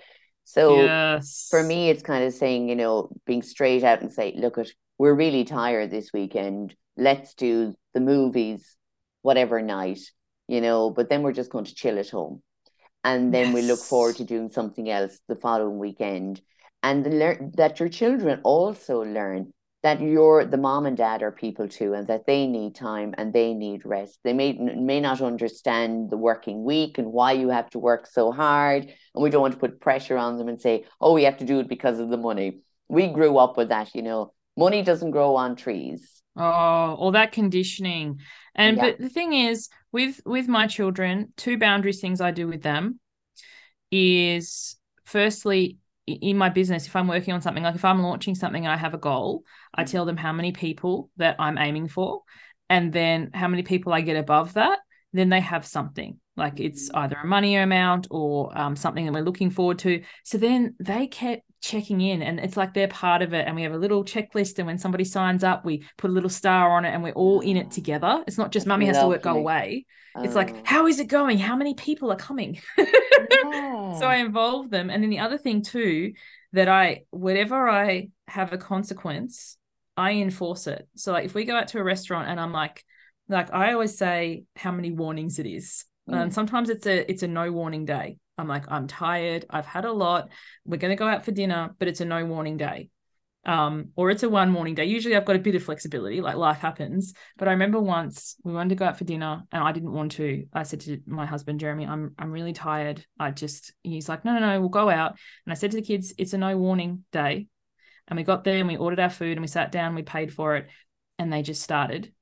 [0.44, 1.46] So yes.
[1.48, 4.68] for me it's kind of saying you know being straight out and say look at
[4.98, 6.74] we're really tired this weekend.
[6.96, 8.76] Let's do the movies
[9.22, 10.00] whatever night
[10.48, 12.42] you know but then we're just going to chill at home
[13.04, 13.54] and then yes.
[13.54, 16.40] we look forward to doing something else the following weekend.
[16.82, 21.68] And learn that your children also learn that you're the mom and dad are people
[21.68, 24.18] too and that they need time and they need rest.
[24.24, 28.30] They may may not understand the working week and why you have to work so
[28.32, 31.38] hard and we don't want to put pressure on them and say oh we have
[31.38, 32.60] to do it because of the money.
[32.88, 34.32] We grew up with that you know.
[34.56, 38.18] Money doesn't grow on trees oh all that conditioning
[38.54, 38.82] and yeah.
[38.82, 43.00] but the thing is, with with my children, two boundaries things I do with them
[43.90, 48.64] is firstly in my business, if I'm working on something, like if I'm launching something
[48.64, 52.22] and I have a goal, I tell them how many people that I'm aiming for,
[52.68, 54.80] and then how many people I get above that,
[55.12, 59.20] then they have something like it's either a money amount or um, something that we're
[59.20, 60.02] looking forward to.
[60.24, 63.62] So then they kept checking in and it's like they're part of it and we
[63.62, 66.84] have a little checklist and when somebody signs up we put a little star on
[66.84, 68.24] it and we're all in it together.
[68.26, 69.86] It's not just mummy has to work go away
[70.16, 70.60] it's like oh.
[70.64, 71.38] how is it going?
[71.38, 72.60] How many people are coming?
[72.78, 72.86] Yeah.
[73.98, 76.12] so i involve them and then the other thing too
[76.52, 79.56] that i whatever i have a consequence
[79.96, 80.88] i enforce it.
[80.96, 82.84] So like if we go out to a restaurant and i'm like
[83.28, 85.84] like i always say how many warnings it is.
[86.08, 86.22] Mm.
[86.22, 89.46] and sometimes it's a it's a no warning day I'm like, I'm tired.
[89.50, 90.30] I've had a lot.
[90.64, 92.90] We're going to go out for dinner, but it's a no warning day.
[93.46, 94.84] Um, or it's a one warning day.
[94.84, 97.14] Usually I've got a bit of flexibility, like life happens.
[97.38, 100.12] But I remember once we wanted to go out for dinner and I didn't want
[100.12, 100.46] to.
[100.52, 103.04] I said to my husband, Jeremy, I'm I'm really tired.
[103.18, 105.12] I just he's like, No, no, no, we'll go out.
[105.46, 107.46] And I said to the kids, it's a no warning day.
[108.08, 110.34] And we got there and we ordered our food and we sat down, we paid
[110.34, 110.68] for it,
[111.18, 112.12] and they just started.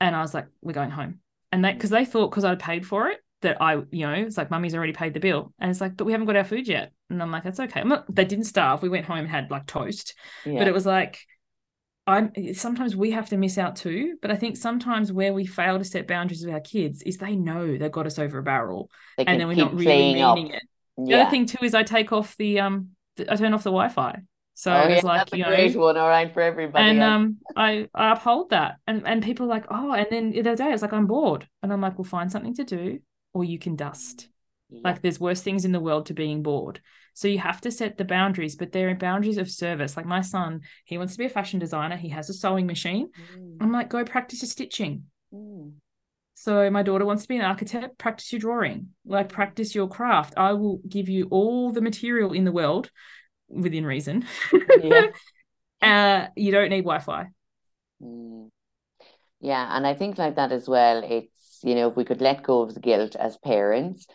[0.00, 1.20] And I was like, We're going home.
[1.52, 4.36] And they because they thought because I'd paid for it, that I, you know, it's
[4.36, 5.52] like mummy's already paid the bill.
[5.58, 6.92] And it's like, but we haven't got our food yet.
[7.10, 7.82] And I'm like, that's okay.
[7.84, 8.82] Not, they didn't starve.
[8.82, 10.14] We went home and had like toast.
[10.44, 10.58] Yeah.
[10.58, 11.18] But it was like,
[12.08, 14.16] I'm sometimes we have to miss out too.
[14.22, 17.34] But I think sometimes where we fail to set boundaries with our kids is they
[17.34, 18.90] know they've got us over a barrel.
[19.18, 20.38] And then we're not really meaning up.
[20.38, 20.62] it.
[20.96, 21.22] The yeah.
[21.22, 24.22] other thing too is I take off the um the, I turn off the Wi-Fi.
[24.54, 26.82] So oh, it's yeah, like you know, great one, all right for everybody.
[26.82, 30.40] And um, I, I uphold that, and and people are like, oh, and then the
[30.40, 33.00] other day I was like, I'm bored, and I'm like, we'll find something to do
[33.36, 34.28] or you can dust.
[34.70, 34.80] Yeah.
[34.82, 36.80] Like there's worse things in the world to being bored.
[37.12, 39.94] So you have to set the boundaries, but they're boundaries of service.
[39.94, 41.96] Like my son, he wants to be a fashion designer.
[41.96, 43.10] He has a sewing machine.
[43.38, 43.58] Mm.
[43.60, 45.04] I'm like, go practice your stitching.
[45.34, 45.74] Mm.
[46.34, 47.98] So my daughter wants to be an architect.
[47.98, 48.88] Practice your drawing.
[49.04, 50.32] Like practice your craft.
[50.38, 52.90] I will give you all the material in the world
[53.48, 54.24] within reason.
[54.82, 55.08] Yeah.
[55.82, 57.26] uh, you don't need Wi-Fi.
[58.02, 58.48] Mm.
[59.40, 61.04] Yeah, and I think like that as well.
[61.04, 61.28] It
[61.62, 64.06] you know, if we could let go of the guilt as parents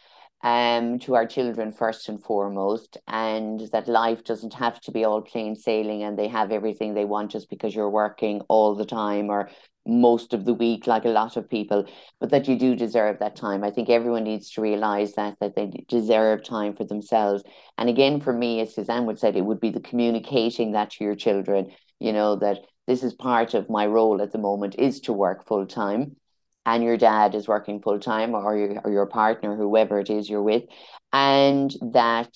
[0.44, 5.22] um, to our children first and foremost, and that life doesn't have to be all
[5.22, 9.30] plain sailing and they have everything they want just because you're working all the time
[9.30, 9.50] or
[9.86, 11.86] most of the week, like a lot of people,
[12.20, 13.64] but that you do deserve that time.
[13.64, 17.44] I think everyone needs to realize that that they deserve time for themselves.
[17.78, 21.04] And again, for me, as Suzanne would say, it would be the communicating that to
[21.04, 21.72] your children.
[22.00, 25.48] You know that this is part of my role at the moment is to work
[25.48, 26.16] full time
[26.66, 30.30] and your dad is working full time or your, or your partner, whoever it is
[30.30, 30.64] you're with,
[31.12, 32.30] and that,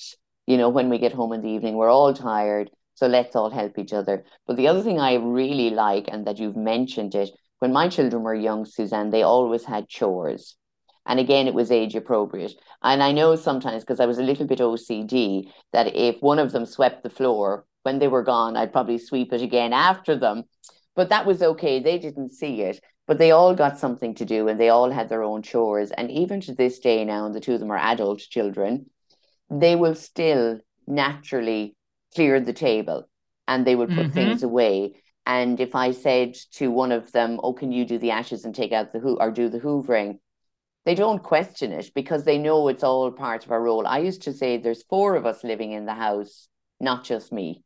[0.48, 2.70] you know, when we get home in the evening, we're all tired.
[2.96, 4.24] So let's all help each other.
[4.48, 8.24] But the other thing I really like, and that you've mentioned it, when my children
[8.24, 10.56] were young, Suzanne, they always had chores.
[11.06, 12.54] And again, it was age appropriate.
[12.82, 16.52] And I know sometimes, because I was a little bit OCD, that if one of
[16.52, 20.44] them swept the floor when they were gone, I'd probably sweep it again after them.
[20.96, 21.80] But that was okay.
[21.82, 25.10] They didn't see it but they all got something to do and they all had
[25.10, 25.92] their own chores.
[25.92, 28.88] And even to this day now, and the two of them are adult children,
[29.50, 31.76] they will still naturally
[32.16, 33.08] clear the table
[33.48, 34.12] and they will put mm-hmm.
[34.12, 34.96] things away.
[35.26, 38.54] And if I said to one of them, Oh, can you do the ashes and
[38.54, 40.20] take out the who or do the hoovering?
[40.86, 43.88] They don't question it because they know it's all part of our role.
[43.88, 46.48] I used to say there's four of us living in the house,
[46.80, 47.64] not just me.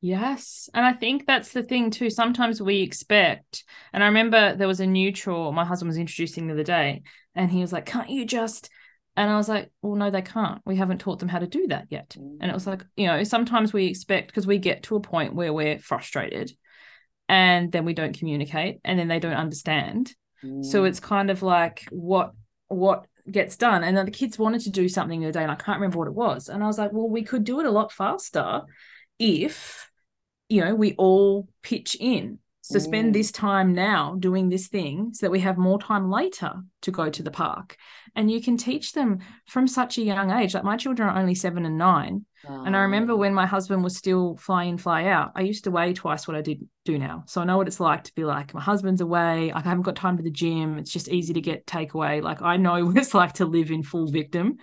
[0.00, 0.68] Yes.
[0.72, 2.08] And I think that's the thing too.
[2.08, 6.54] Sometimes we expect, and I remember there was a neutral my husband was introducing the
[6.54, 7.02] other day,
[7.34, 8.70] and he was like, Can't you just
[9.16, 10.62] and I was like, well, no, they can't.
[10.64, 12.16] We haven't taught them how to do that yet.
[12.16, 15.34] And it was like, you know, sometimes we expect because we get to a point
[15.34, 16.52] where we're frustrated
[17.28, 20.14] and then we don't communicate and then they don't understand.
[20.44, 20.64] Mm.
[20.64, 22.32] So it's kind of like what
[22.68, 23.84] what gets done.
[23.84, 25.98] And then the kids wanted to do something the other day and I can't remember
[25.98, 26.48] what it was.
[26.48, 28.62] And I was like, well, we could do it a lot faster
[29.18, 29.89] if
[30.50, 32.38] you know, we all pitch in.
[32.62, 32.82] So mm.
[32.82, 36.90] spend this time now doing this thing so that we have more time later to
[36.90, 37.76] go to the park.
[38.14, 40.54] And you can teach them from such a young age.
[40.54, 42.26] Like my children are only seven and nine.
[42.48, 42.64] Oh.
[42.64, 45.70] And I remember when my husband was still fly in, fly out, I used to
[45.70, 47.24] weigh twice what I did do now.
[47.26, 49.52] So I know what it's like to be like, my husband's away.
[49.52, 50.78] I haven't got time to the gym.
[50.78, 52.22] It's just easy to get takeaway.
[52.22, 54.58] Like I know what it's like to live in full victim.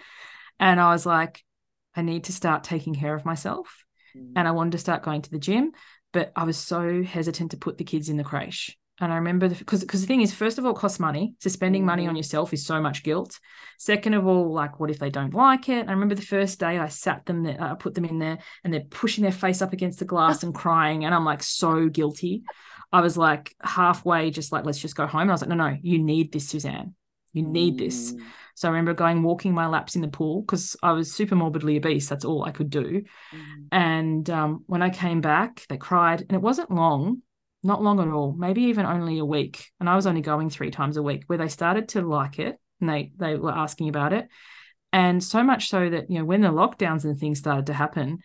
[0.60, 1.44] And I was like,
[1.96, 3.86] I need to start taking care of myself
[4.16, 5.72] and I wanted to start going to the gym,
[6.14, 8.78] but I was so hesitant to put the kids in the creche.
[9.00, 11.36] And I remember because because the thing is, first of all, it costs money.
[11.40, 12.10] So spending money mm.
[12.10, 13.40] on yourself is so much guilt.
[13.78, 15.88] Second of all, like what if they don't like it?
[15.88, 18.74] I remember the first day I sat them there, I put them in there, and
[18.74, 22.44] they're pushing their face up against the glass and crying, and I'm like so guilty.
[22.92, 25.22] I was like halfway, just like let's just go home.
[25.22, 26.96] And I was like, no, no, you need this, Suzanne.
[27.34, 28.14] You need this.
[28.14, 28.22] Mm.
[28.56, 31.78] So I remember going walking my laps in the pool because I was super morbidly
[31.78, 32.10] obese.
[32.10, 33.04] That's all I could do.
[33.32, 33.68] Mm.
[33.72, 37.22] And um, when I came back, they cried, and it wasn't long,
[37.64, 39.72] not long at all, maybe even only a week.
[39.80, 42.58] And I was only going three times a week, where they started to like it,
[42.82, 44.28] and they they were asking about it,
[44.92, 48.20] and so much so that you know when the lockdowns and things started to happen,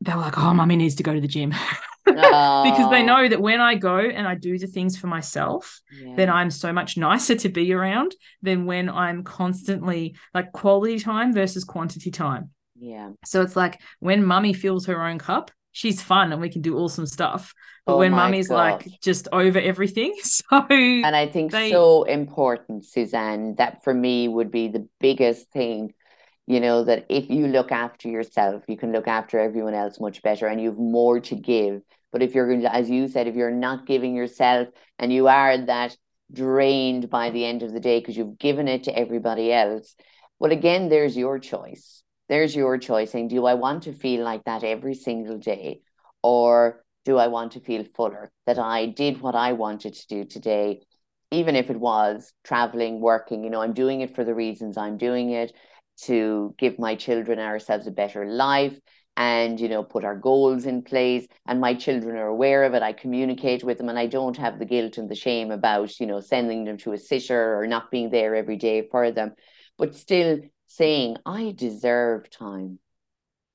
[0.00, 1.54] they were like, "Oh, mummy needs to go to the gym."
[2.64, 3.06] because they oh.
[3.06, 6.14] know that when I go and I do the things for myself, yeah.
[6.16, 11.32] then I'm so much nicer to be around than when I'm constantly like quality time
[11.32, 12.50] versus quantity time.
[12.78, 13.10] Yeah.
[13.24, 16.78] So it's like when mummy fills her own cup, she's fun and we can do
[16.78, 17.54] awesome stuff.
[17.86, 18.84] But oh when mummy's gosh.
[18.84, 20.14] like just over everything.
[20.22, 21.70] So And I think they...
[21.70, 25.94] so important, Suzanne, that for me would be the biggest thing
[26.50, 30.20] you know that if you look after yourself you can look after everyone else much
[30.20, 31.80] better and you've more to give
[32.12, 35.28] but if you're going to as you said if you're not giving yourself and you
[35.28, 35.96] are that
[36.32, 39.94] drained by the end of the day because you've given it to everybody else
[40.38, 42.02] well again there's your choice.
[42.28, 45.80] There's your choice saying do i want to feel like that every single day
[46.22, 50.24] or do i want to feel fuller that i did what i wanted to do
[50.24, 50.80] today
[51.32, 53.44] even if it was traveling working?
[53.44, 55.52] You know i'm doing it for the reasons i'm doing it
[56.02, 58.78] to give my children ourselves a better life
[59.16, 62.82] and you know put our goals in place and my children are aware of it
[62.82, 66.06] i communicate with them and i don't have the guilt and the shame about you
[66.06, 69.32] know sending them to a sitter or not being there every day for them
[69.78, 72.78] but still saying i deserve time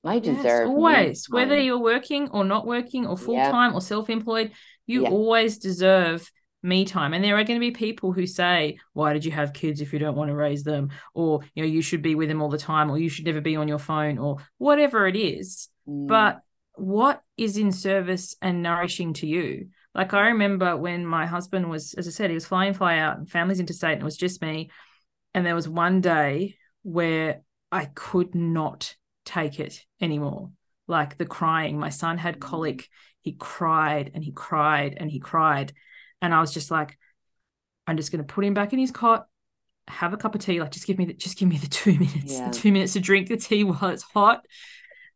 [0.04, 3.76] i deserve yes, always whether you're working or not working or full-time yeah.
[3.76, 4.52] or self-employed
[4.86, 5.08] you yeah.
[5.08, 6.30] always deserve
[6.62, 7.14] me time.
[7.14, 9.92] And there are going to be people who say why did you have kids if
[9.92, 10.90] you don't want to raise them?
[11.14, 13.40] Or you know you should be with them all the time or you should never
[13.40, 15.68] be on your phone or whatever it is.
[15.88, 16.08] Mm.
[16.08, 16.40] but
[16.74, 19.68] what is in service and nourishing to you?
[19.94, 23.16] Like i remember when my husband was as i said he was flying fly out
[23.16, 24.70] and families interstate and it was just me.
[25.34, 28.94] And there was one day where i could not
[29.24, 30.50] take it anymore.
[30.88, 31.78] Like the crying.
[31.78, 32.78] My son had colic.
[32.78, 32.88] Mm.
[33.22, 35.72] he cried and he cried and he cried
[36.22, 36.98] and I was just like,
[37.86, 39.26] I'm just going to put him back in his cot,
[39.88, 40.60] have a cup of tea.
[40.60, 42.48] Like, just give me the, just give me the two minutes, yeah.
[42.48, 44.44] the two minutes to drink the tea while it's hot.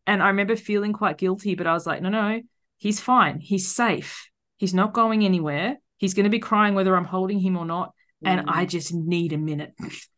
[0.07, 2.41] And I remember feeling quite guilty, but I was like, no, no,
[2.79, 3.41] he's fine.
[3.41, 4.29] He's safe.
[4.57, 5.77] He's not going anywhere.
[5.99, 7.93] He's going to be crying whether I'm holding him or not.
[8.25, 8.53] And mm.
[8.53, 9.73] I just need a minute.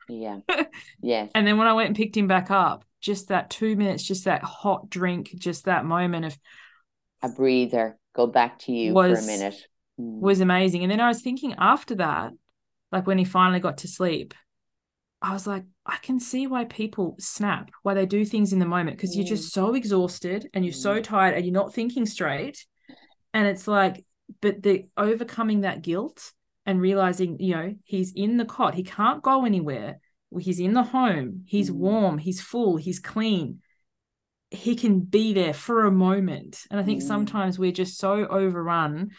[0.08, 0.38] yeah.
[1.04, 1.30] Yes.
[1.34, 4.24] and then when I went and picked him back up, just that two minutes, just
[4.26, 6.38] that hot drink, just that moment of
[7.22, 9.66] a breather, go back to you was, for a minute
[9.96, 10.82] was amazing.
[10.82, 12.32] And then I was thinking after that,
[12.90, 14.34] like when he finally got to sleep,
[15.20, 18.66] I was like, I can see why people snap, why they do things in the
[18.66, 19.16] moment, because mm.
[19.18, 19.52] you're just mm.
[19.52, 20.82] so exhausted and you're mm.
[20.82, 22.66] so tired and you're not thinking straight.
[23.32, 24.04] And it's like,
[24.40, 26.32] but the overcoming that guilt
[26.66, 30.00] and realizing, you know, he's in the cot, he can't go anywhere.
[30.38, 31.74] He's in the home, he's mm.
[31.74, 33.60] warm, he's full, he's clean.
[34.50, 36.60] He can be there for a moment.
[36.70, 37.06] And I think mm.
[37.06, 39.10] sometimes we're just so overrun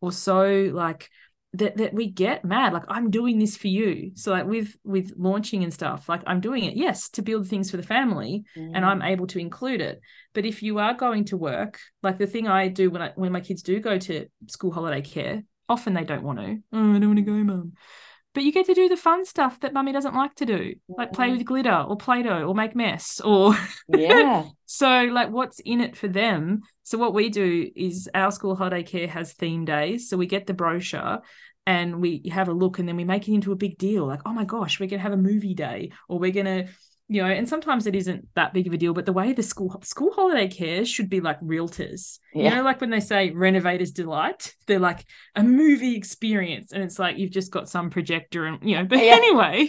[0.00, 1.08] or so like
[1.54, 4.12] that that we get mad like i'm doing this for you.
[4.14, 7.70] So like with with launching and stuff like i'm doing it yes to build things
[7.70, 8.70] for the family mm.
[8.74, 10.00] and i'm able to include it.
[10.32, 13.32] But if you are going to work like the thing i do when i when
[13.32, 16.98] my kids do go to school holiday care often they don't want to oh i
[16.98, 17.72] don't want to go mum
[18.32, 21.12] but you get to do the fun stuff that mummy doesn't like to do like
[21.12, 21.32] play mm.
[21.32, 23.54] with glitter or play-doh or make mess or
[23.88, 24.44] yeah.
[24.66, 26.60] So like what's in it for them?
[26.84, 30.08] So what we do is our school holiday care has theme days.
[30.08, 31.22] So we get the brochure
[31.66, 34.06] and we have a look and then we make it into a big deal.
[34.06, 36.72] Like oh my gosh we're going to have a movie day or we're going to
[37.10, 39.42] you know, and sometimes it isn't that big of a deal, but the way the
[39.42, 42.20] school school holiday cares should be like realtors.
[42.32, 42.50] Yeah.
[42.50, 45.04] You know, like when they say renovators delight, they're like
[45.34, 46.70] a movie experience.
[46.70, 49.12] And it's like you've just got some projector and you know, but yeah.
[49.14, 49.68] anyway,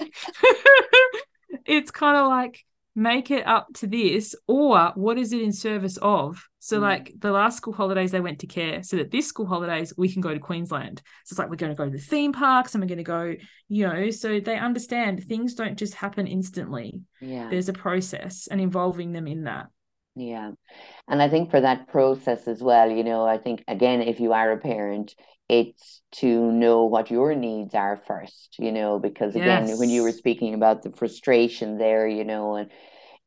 [1.65, 2.63] it's kind of like
[2.95, 6.43] make it up to this or what is it in service of?
[6.59, 6.81] So mm.
[6.81, 10.11] like the last school holidays they went to care so that this school holidays we
[10.11, 11.01] can go to queensland.
[11.25, 13.03] So it's like we're going to go to the theme parks and we're going to
[13.03, 13.35] go
[13.69, 17.01] you know so they understand things don't just happen instantly.
[17.19, 17.49] Yeah.
[17.49, 19.67] There's a process and involving them in that.
[20.15, 20.51] Yeah.
[21.07, 24.33] And i think for that process as well you know i think again if you
[24.33, 25.15] are a parent
[25.51, 29.77] it's to know what your needs are first, you know, because again, yes.
[29.77, 32.71] when you were speaking about the frustration there, you know, and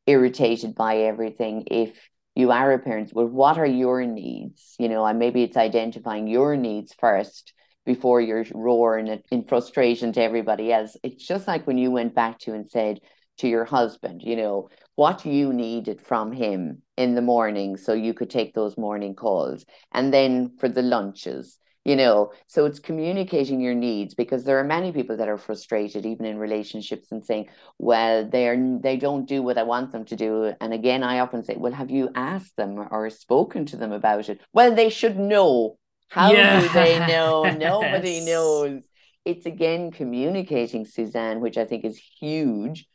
[0.07, 4.73] irritated by everything, if you are a parent, well, what are your needs?
[4.79, 7.53] You know, and maybe it's identifying your needs first
[7.85, 10.97] before you're roaring in frustration to everybody else.
[11.03, 13.01] It's just like when you went back to and said
[13.37, 18.15] to your husband, you know, what you needed from him in the morning so you
[18.15, 19.63] could take those morning calls.
[19.91, 24.63] And then for the lunches, you know so it's communicating your needs because there are
[24.63, 29.41] many people that are frustrated even in relationships and saying well they're they don't do
[29.41, 30.51] what i want them to do.
[30.59, 34.27] And again i often say well have you asked them or spoken to them about
[34.27, 34.41] it?
[34.51, 35.77] Well they should know.
[36.09, 36.63] How yes.
[36.63, 37.43] do they know?
[37.57, 38.83] Nobody knows.
[39.23, 42.87] It's again communicating suzanne which i think is huge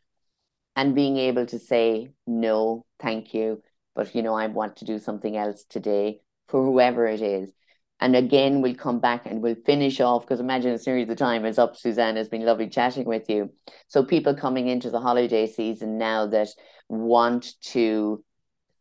[0.75, 3.61] and being able to say no thank you
[3.95, 7.51] but you know i want to do something else today for whoever it is
[8.01, 11.45] and again, we'll come back and we'll finish off because imagine as series of time
[11.45, 13.51] is up, Suzanne, has been lovely chatting with you.
[13.87, 16.47] So, people coming into the holiday season now that
[16.89, 18.23] want to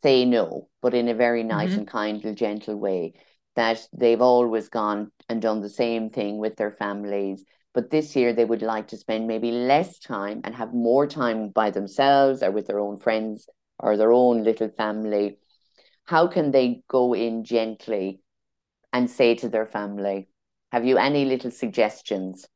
[0.02, 1.80] say no, but in a very nice mm-hmm.
[1.80, 3.12] and kind and gentle way,
[3.56, 7.44] that they've always gone and done the same thing with their families.
[7.74, 11.50] But this year, they would like to spend maybe less time and have more time
[11.50, 13.46] by themselves or with their own friends
[13.78, 15.36] or their own little family.
[16.06, 18.20] How can they go in gently?
[18.92, 20.28] And say to their family?
[20.72, 22.46] Have you any little suggestions?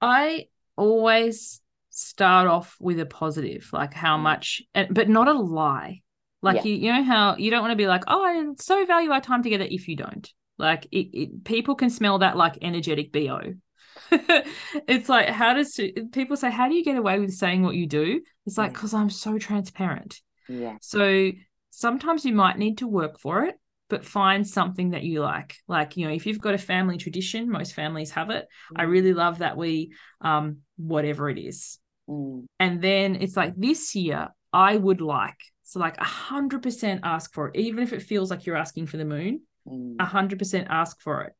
[0.00, 1.60] I always
[1.90, 4.22] start off with a positive, like how mm.
[4.22, 6.02] much, but not a lie.
[6.40, 6.62] Like yeah.
[6.64, 9.20] you, you know how you don't want to be like, oh, I so value our
[9.20, 10.30] time together if you don't.
[10.56, 13.54] Like it, it people can smell that like energetic bo.
[14.12, 15.80] it's like how does
[16.12, 18.20] people say how do you get away with saying what you do?
[18.46, 20.20] It's like because I'm so transparent.
[20.48, 20.76] Yeah.
[20.80, 21.32] So
[21.70, 23.56] sometimes you might need to work for it
[23.88, 25.56] but find something that you like.
[25.66, 28.46] Like, you know, if you've got a family tradition, most families have it.
[28.72, 28.80] Mm.
[28.80, 31.78] I really love that we, um, whatever it is.
[32.08, 32.44] Mm.
[32.60, 37.32] And then it's like this year, I would like, so like a hundred percent ask
[37.32, 39.96] for it, even if it feels like you're asking for the moon, mm.
[39.98, 41.32] a hundred percent ask for it.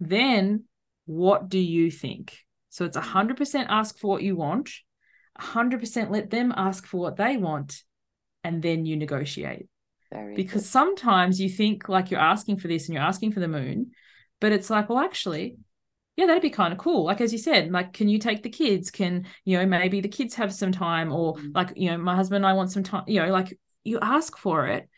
[0.00, 0.64] Then
[1.06, 2.36] what do you think?
[2.70, 3.04] So it's a mm.
[3.04, 4.70] hundred percent ask for what you want,
[5.36, 7.82] a hundred percent let them ask for what they want,
[8.42, 9.68] and then you negotiate.
[10.14, 10.68] Very because good.
[10.70, 13.90] sometimes you think like you're asking for this and you're asking for the moon,
[14.40, 15.56] but it's like, well, actually,
[16.16, 17.04] yeah, that'd be kind of cool.
[17.04, 18.92] Like as you said, like, can you take the kids?
[18.92, 21.48] Can you know maybe the kids have some time, or mm-hmm.
[21.52, 23.04] like you know, my husband and I want some time.
[23.08, 24.88] You know, like you ask for it,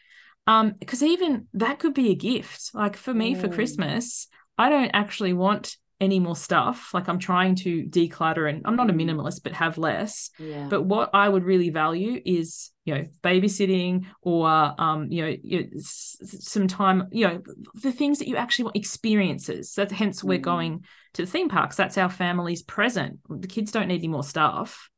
[0.46, 2.70] um, because even that could be a gift.
[2.74, 3.40] Like for me, mm.
[3.40, 6.92] for Christmas, I don't actually want any more stuff.
[6.92, 9.02] Like I'm trying to declutter and I'm not a mm.
[9.02, 10.30] minimalist, but have less.
[10.38, 10.66] Yeah.
[10.68, 15.70] But what I would really value is, you know, babysitting or, um, you know, you
[15.80, 17.42] some time, you know,
[17.74, 19.74] the things that you actually want experiences.
[19.74, 20.42] That's hence we're mm.
[20.42, 20.84] going
[21.14, 21.76] to the theme parks.
[21.76, 23.18] That's our family's present.
[23.28, 24.88] The kids don't need any more stuff.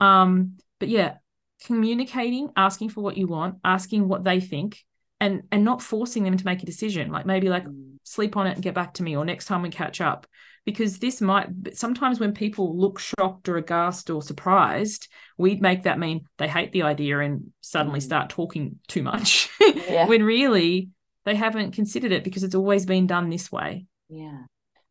[0.00, 1.16] Um, but yeah,
[1.64, 4.84] communicating, asking for what you want, asking what they think,
[5.20, 7.96] and and not forcing them to make a decision like maybe like mm.
[8.02, 10.26] sleep on it and get back to me or next time we catch up
[10.66, 15.08] because this might sometimes when people look shocked or aghast or surprised
[15.38, 18.02] we make that mean they hate the idea and suddenly mm.
[18.02, 19.48] start talking too much
[19.88, 20.06] yeah.
[20.06, 20.90] when really
[21.24, 24.42] they haven't considered it because it's always been done this way yeah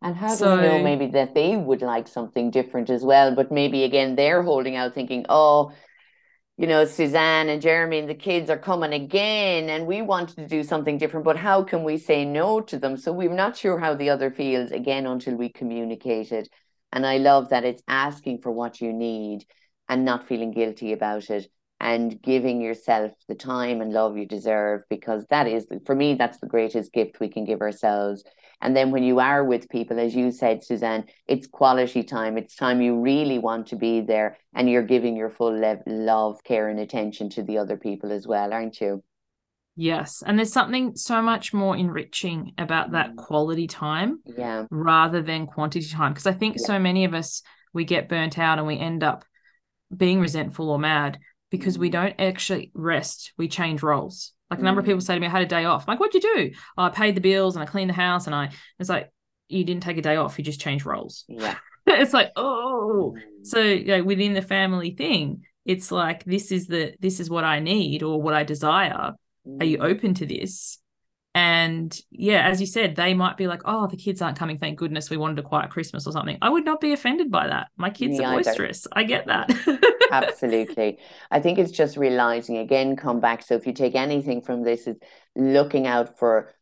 [0.02, 3.36] and how do so, we know maybe that they would like something different as well
[3.36, 5.72] but maybe again they're holding out thinking oh
[6.58, 10.48] you know, Suzanne and Jeremy and the kids are coming again and we wanted to
[10.48, 12.96] do something different, but how can we say no to them?
[12.96, 16.48] So we're not sure how the other feels again until we communicate it.
[16.94, 19.46] And I love that it's asking for what you need
[19.90, 21.50] and not feeling guilty about it
[21.82, 26.40] and giving yourself the time and love you deserve because that is, for me, that's
[26.40, 28.24] the greatest gift we can give ourselves
[28.62, 32.38] and then when you are with people, as you said, Suzanne, it's quality time.
[32.38, 36.44] It's time you really want to be there and you're giving your full level love,
[36.44, 39.04] care, and attention to the other people as well, aren't you?
[39.76, 40.24] Yes.
[40.26, 43.16] And there's something so much more enriching about that mm.
[43.18, 44.66] quality time yeah.
[44.72, 46.14] rather than quantity time.
[46.14, 46.66] Because I think yeah.
[46.66, 47.42] so many of us,
[47.74, 49.26] we get burnt out and we end up
[49.96, 51.20] being resentful or mad
[51.52, 51.94] because we mm.
[51.94, 53.34] don't actually rest.
[53.38, 54.32] We change roles.
[54.50, 55.04] Like a number of people mm.
[55.04, 55.86] say to me, I had a day off.
[55.88, 56.52] I'm like, what'd you do?
[56.78, 58.28] Oh, I paid the bills and I cleaned the house.
[58.28, 59.12] And I, it's like,
[59.48, 60.38] you didn't take a day off.
[60.38, 61.26] You just changed roles.
[61.28, 61.56] Yeah.
[61.88, 63.16] it's like, oh.
[63.18, 63.46] Mm.
[63.46, 67.44] So, you know, within the family thing, it's like, this is the, this is what
[67.44, 69.14] I need or what I desire.
[69.60, 69.84] Are you mm.
[69.84, 70.80] open to this?
[71.36, 74.58] And yeah, as you said, they might be like, oh, the kids aren't coming.
[74.58, 76.38] Thank goodness we wanted a quiet Christmas or something.
[76.42, 77.68] I would not be offended by that.
[77.76, 78.88] My kids Me are boisterous.
[78.94, 79.52] I get that.
[80.12, 80.98] Absolutely.
[81.30, 83.44] I think it's just realizing again, come back.
[83.44, 84.96] So if you take anything from this, is
[85.36, 86.54] looking out for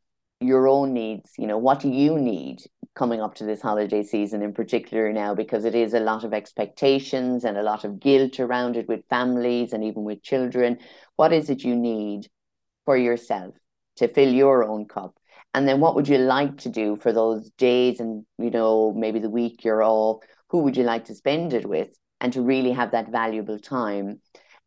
[0.41, 1.33] your own needs.
[1.37, 2.63] You know, what do you need
[2.95, 5.35] coming up to this holiday season in particular now?
[5.35, 9.01] Because it is a lot of expectations and a lot of guilt around it with
[9.07, 10.79] families and even with children.
[11.15, 12.27] What is it you need
[12.85, 13.53] for yourself?
[13.97, 15.15] To fill your own cup.
[15.53, 19.19] And then what would you like to do for those days and you know maybe
[19.19, 21.89] the week you're off who would you like to spend it with?
[22.21, 24.21] And to really have that valuable time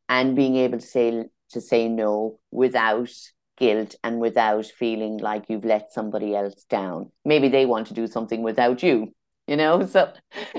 [0.08, 3.10] and being able to say to say no without
[3.56, 7.12] guilt and without feeling like you've let somebody else down.
[7.24, 9.14] Maybe they want to do something without you
[9.46, 9.86] you know?
[9.96, 10.12] So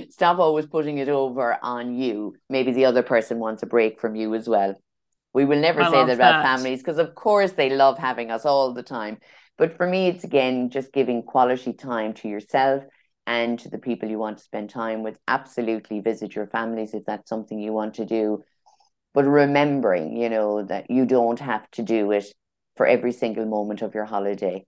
[0.10, 2.36] stop always putting it over on you.
[2.50, 4.76] Maybe the other person wants a break from you as well
[5.38, 6.44] we will never I say that about that.
[6.44, 9.20] families because, of course, they love having us all the time.
[9.56, 12.84] But for me, it's again just giving quality time to yourself
[13.28, 15.20] and to the people you want to spend time with.
[15.28, 18.44] Absolutely visit your families if that's something you want to do.
[19.14, 22.26] But remembering, you know, that you don't have to do it
[22.76, 24.66] for every single moment of your holiday,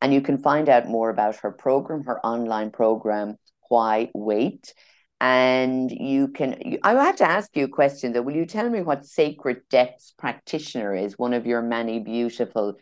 [0.02, 3.38] And you can find out more about her program, her online program,
[3.70, 4.74] Why Wait.
[5.22, 8.22] And you can, I have to ask you a question though.
[8.22, 11.18] Will you tell me what Sacred Depths Practitioner is?
[11.18, 12.76] One of your many beautiful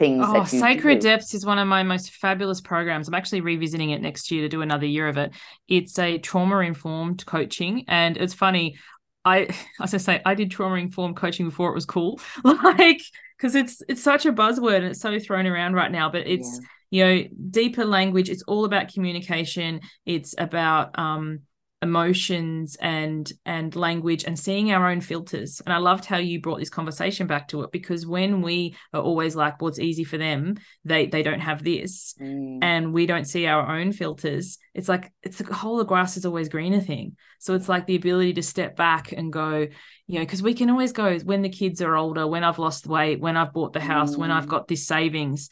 [0.00, 1.08] things oh, Sacred do.
[1.08, 3.06] Depths is one of my most fabulous programs.
[3.06, 5.32] I'm actually revisiting it next year to do another year of it.
[5.68, 7.84] It's a trauma informed coaching.
[7.86, 8.76] And it's funny,
[9.24, 12.18] I as I say, I did trauma informed coaching before it was cool.
[12.44, 13.02] like
[13.36, 16.60] because it's it's such a buzzword and it's so thrown around right now, but it's
[16.90, 17.06] yeah.
[17.14, 19.82] you know, deeper language, it's all about communication.
[20.06, 21.40] It's about um
[21.82, 26.58] emotions and and language and seeing our own filters and i loved how you brought
[26.58, 30.18] this conversation back to it because when we are always like well it's easy for
[30.18, 32.58] them they they don't have this mm.
[32.60, 36.26] and we don't see our own filters it's like it's the whole the grass is
[36.26, 39.66] always greener thing so it's like the ability to step back and go
[40.06, 42.86] you know because we can always go when the kids are older when i've lost
[42.86, 44.18] weight when i've bought the house mm.
[44.18, 44.50] when i've mm.
[44.50, 45.48] got this savings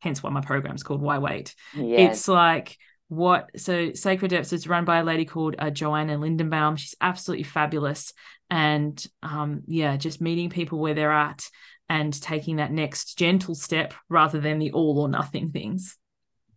[0.00, 2.10] hence why my program's called why wait yes.
[2.10, 2.76] it's like
[3.08, 7.44] what so sacred depths is run by a lady called uh, joanna lindenbaum she's absolutely
[7.44, 8.12] fabulous
[8.50, 11.48] and um yeah just meeting people where they're at
[11.88, 15.96] and taking that next gentle step rather than the all or nothing things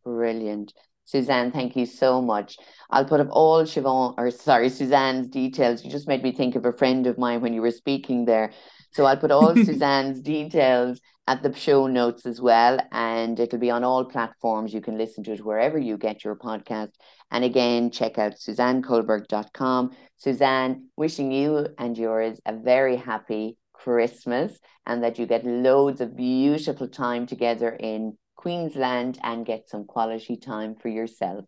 [0.04, 0.74] brilliant
[1.12, 2.56] Suzanne, thank you so much.
[2.90, 5.84] I'll put up all Siobhan, or sorry, Suzanne's details.
[5.84, 8.54] You just made me think of a friend of mine when you were speaking there.
[8.92, 12.80] So I'll put all Suzanne's details at the show notes as well.
[12.92, 14.74] And it'll be on all platforms.
[14.74, 16.92] You can listen to it wherever you get your podcast.
[17.30, 19.92] And again, check out suzanneculberg.com.
[20.18, 26.16] Suzanne, wishing you and yours a very happy Christmas and that you get loads of
[26.16, 31.46] beautiful time together in Queensland and get some quality time for yourself.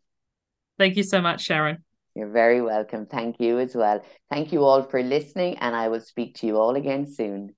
[0.78, 1.84] Thank you so much, Sharon.
[2.16, 3.08] You're very welcome.
[3.08, 4.04] Thank you as well.
[4.30, 7.56] Thank you all for listening, and I will speak to you all again soon.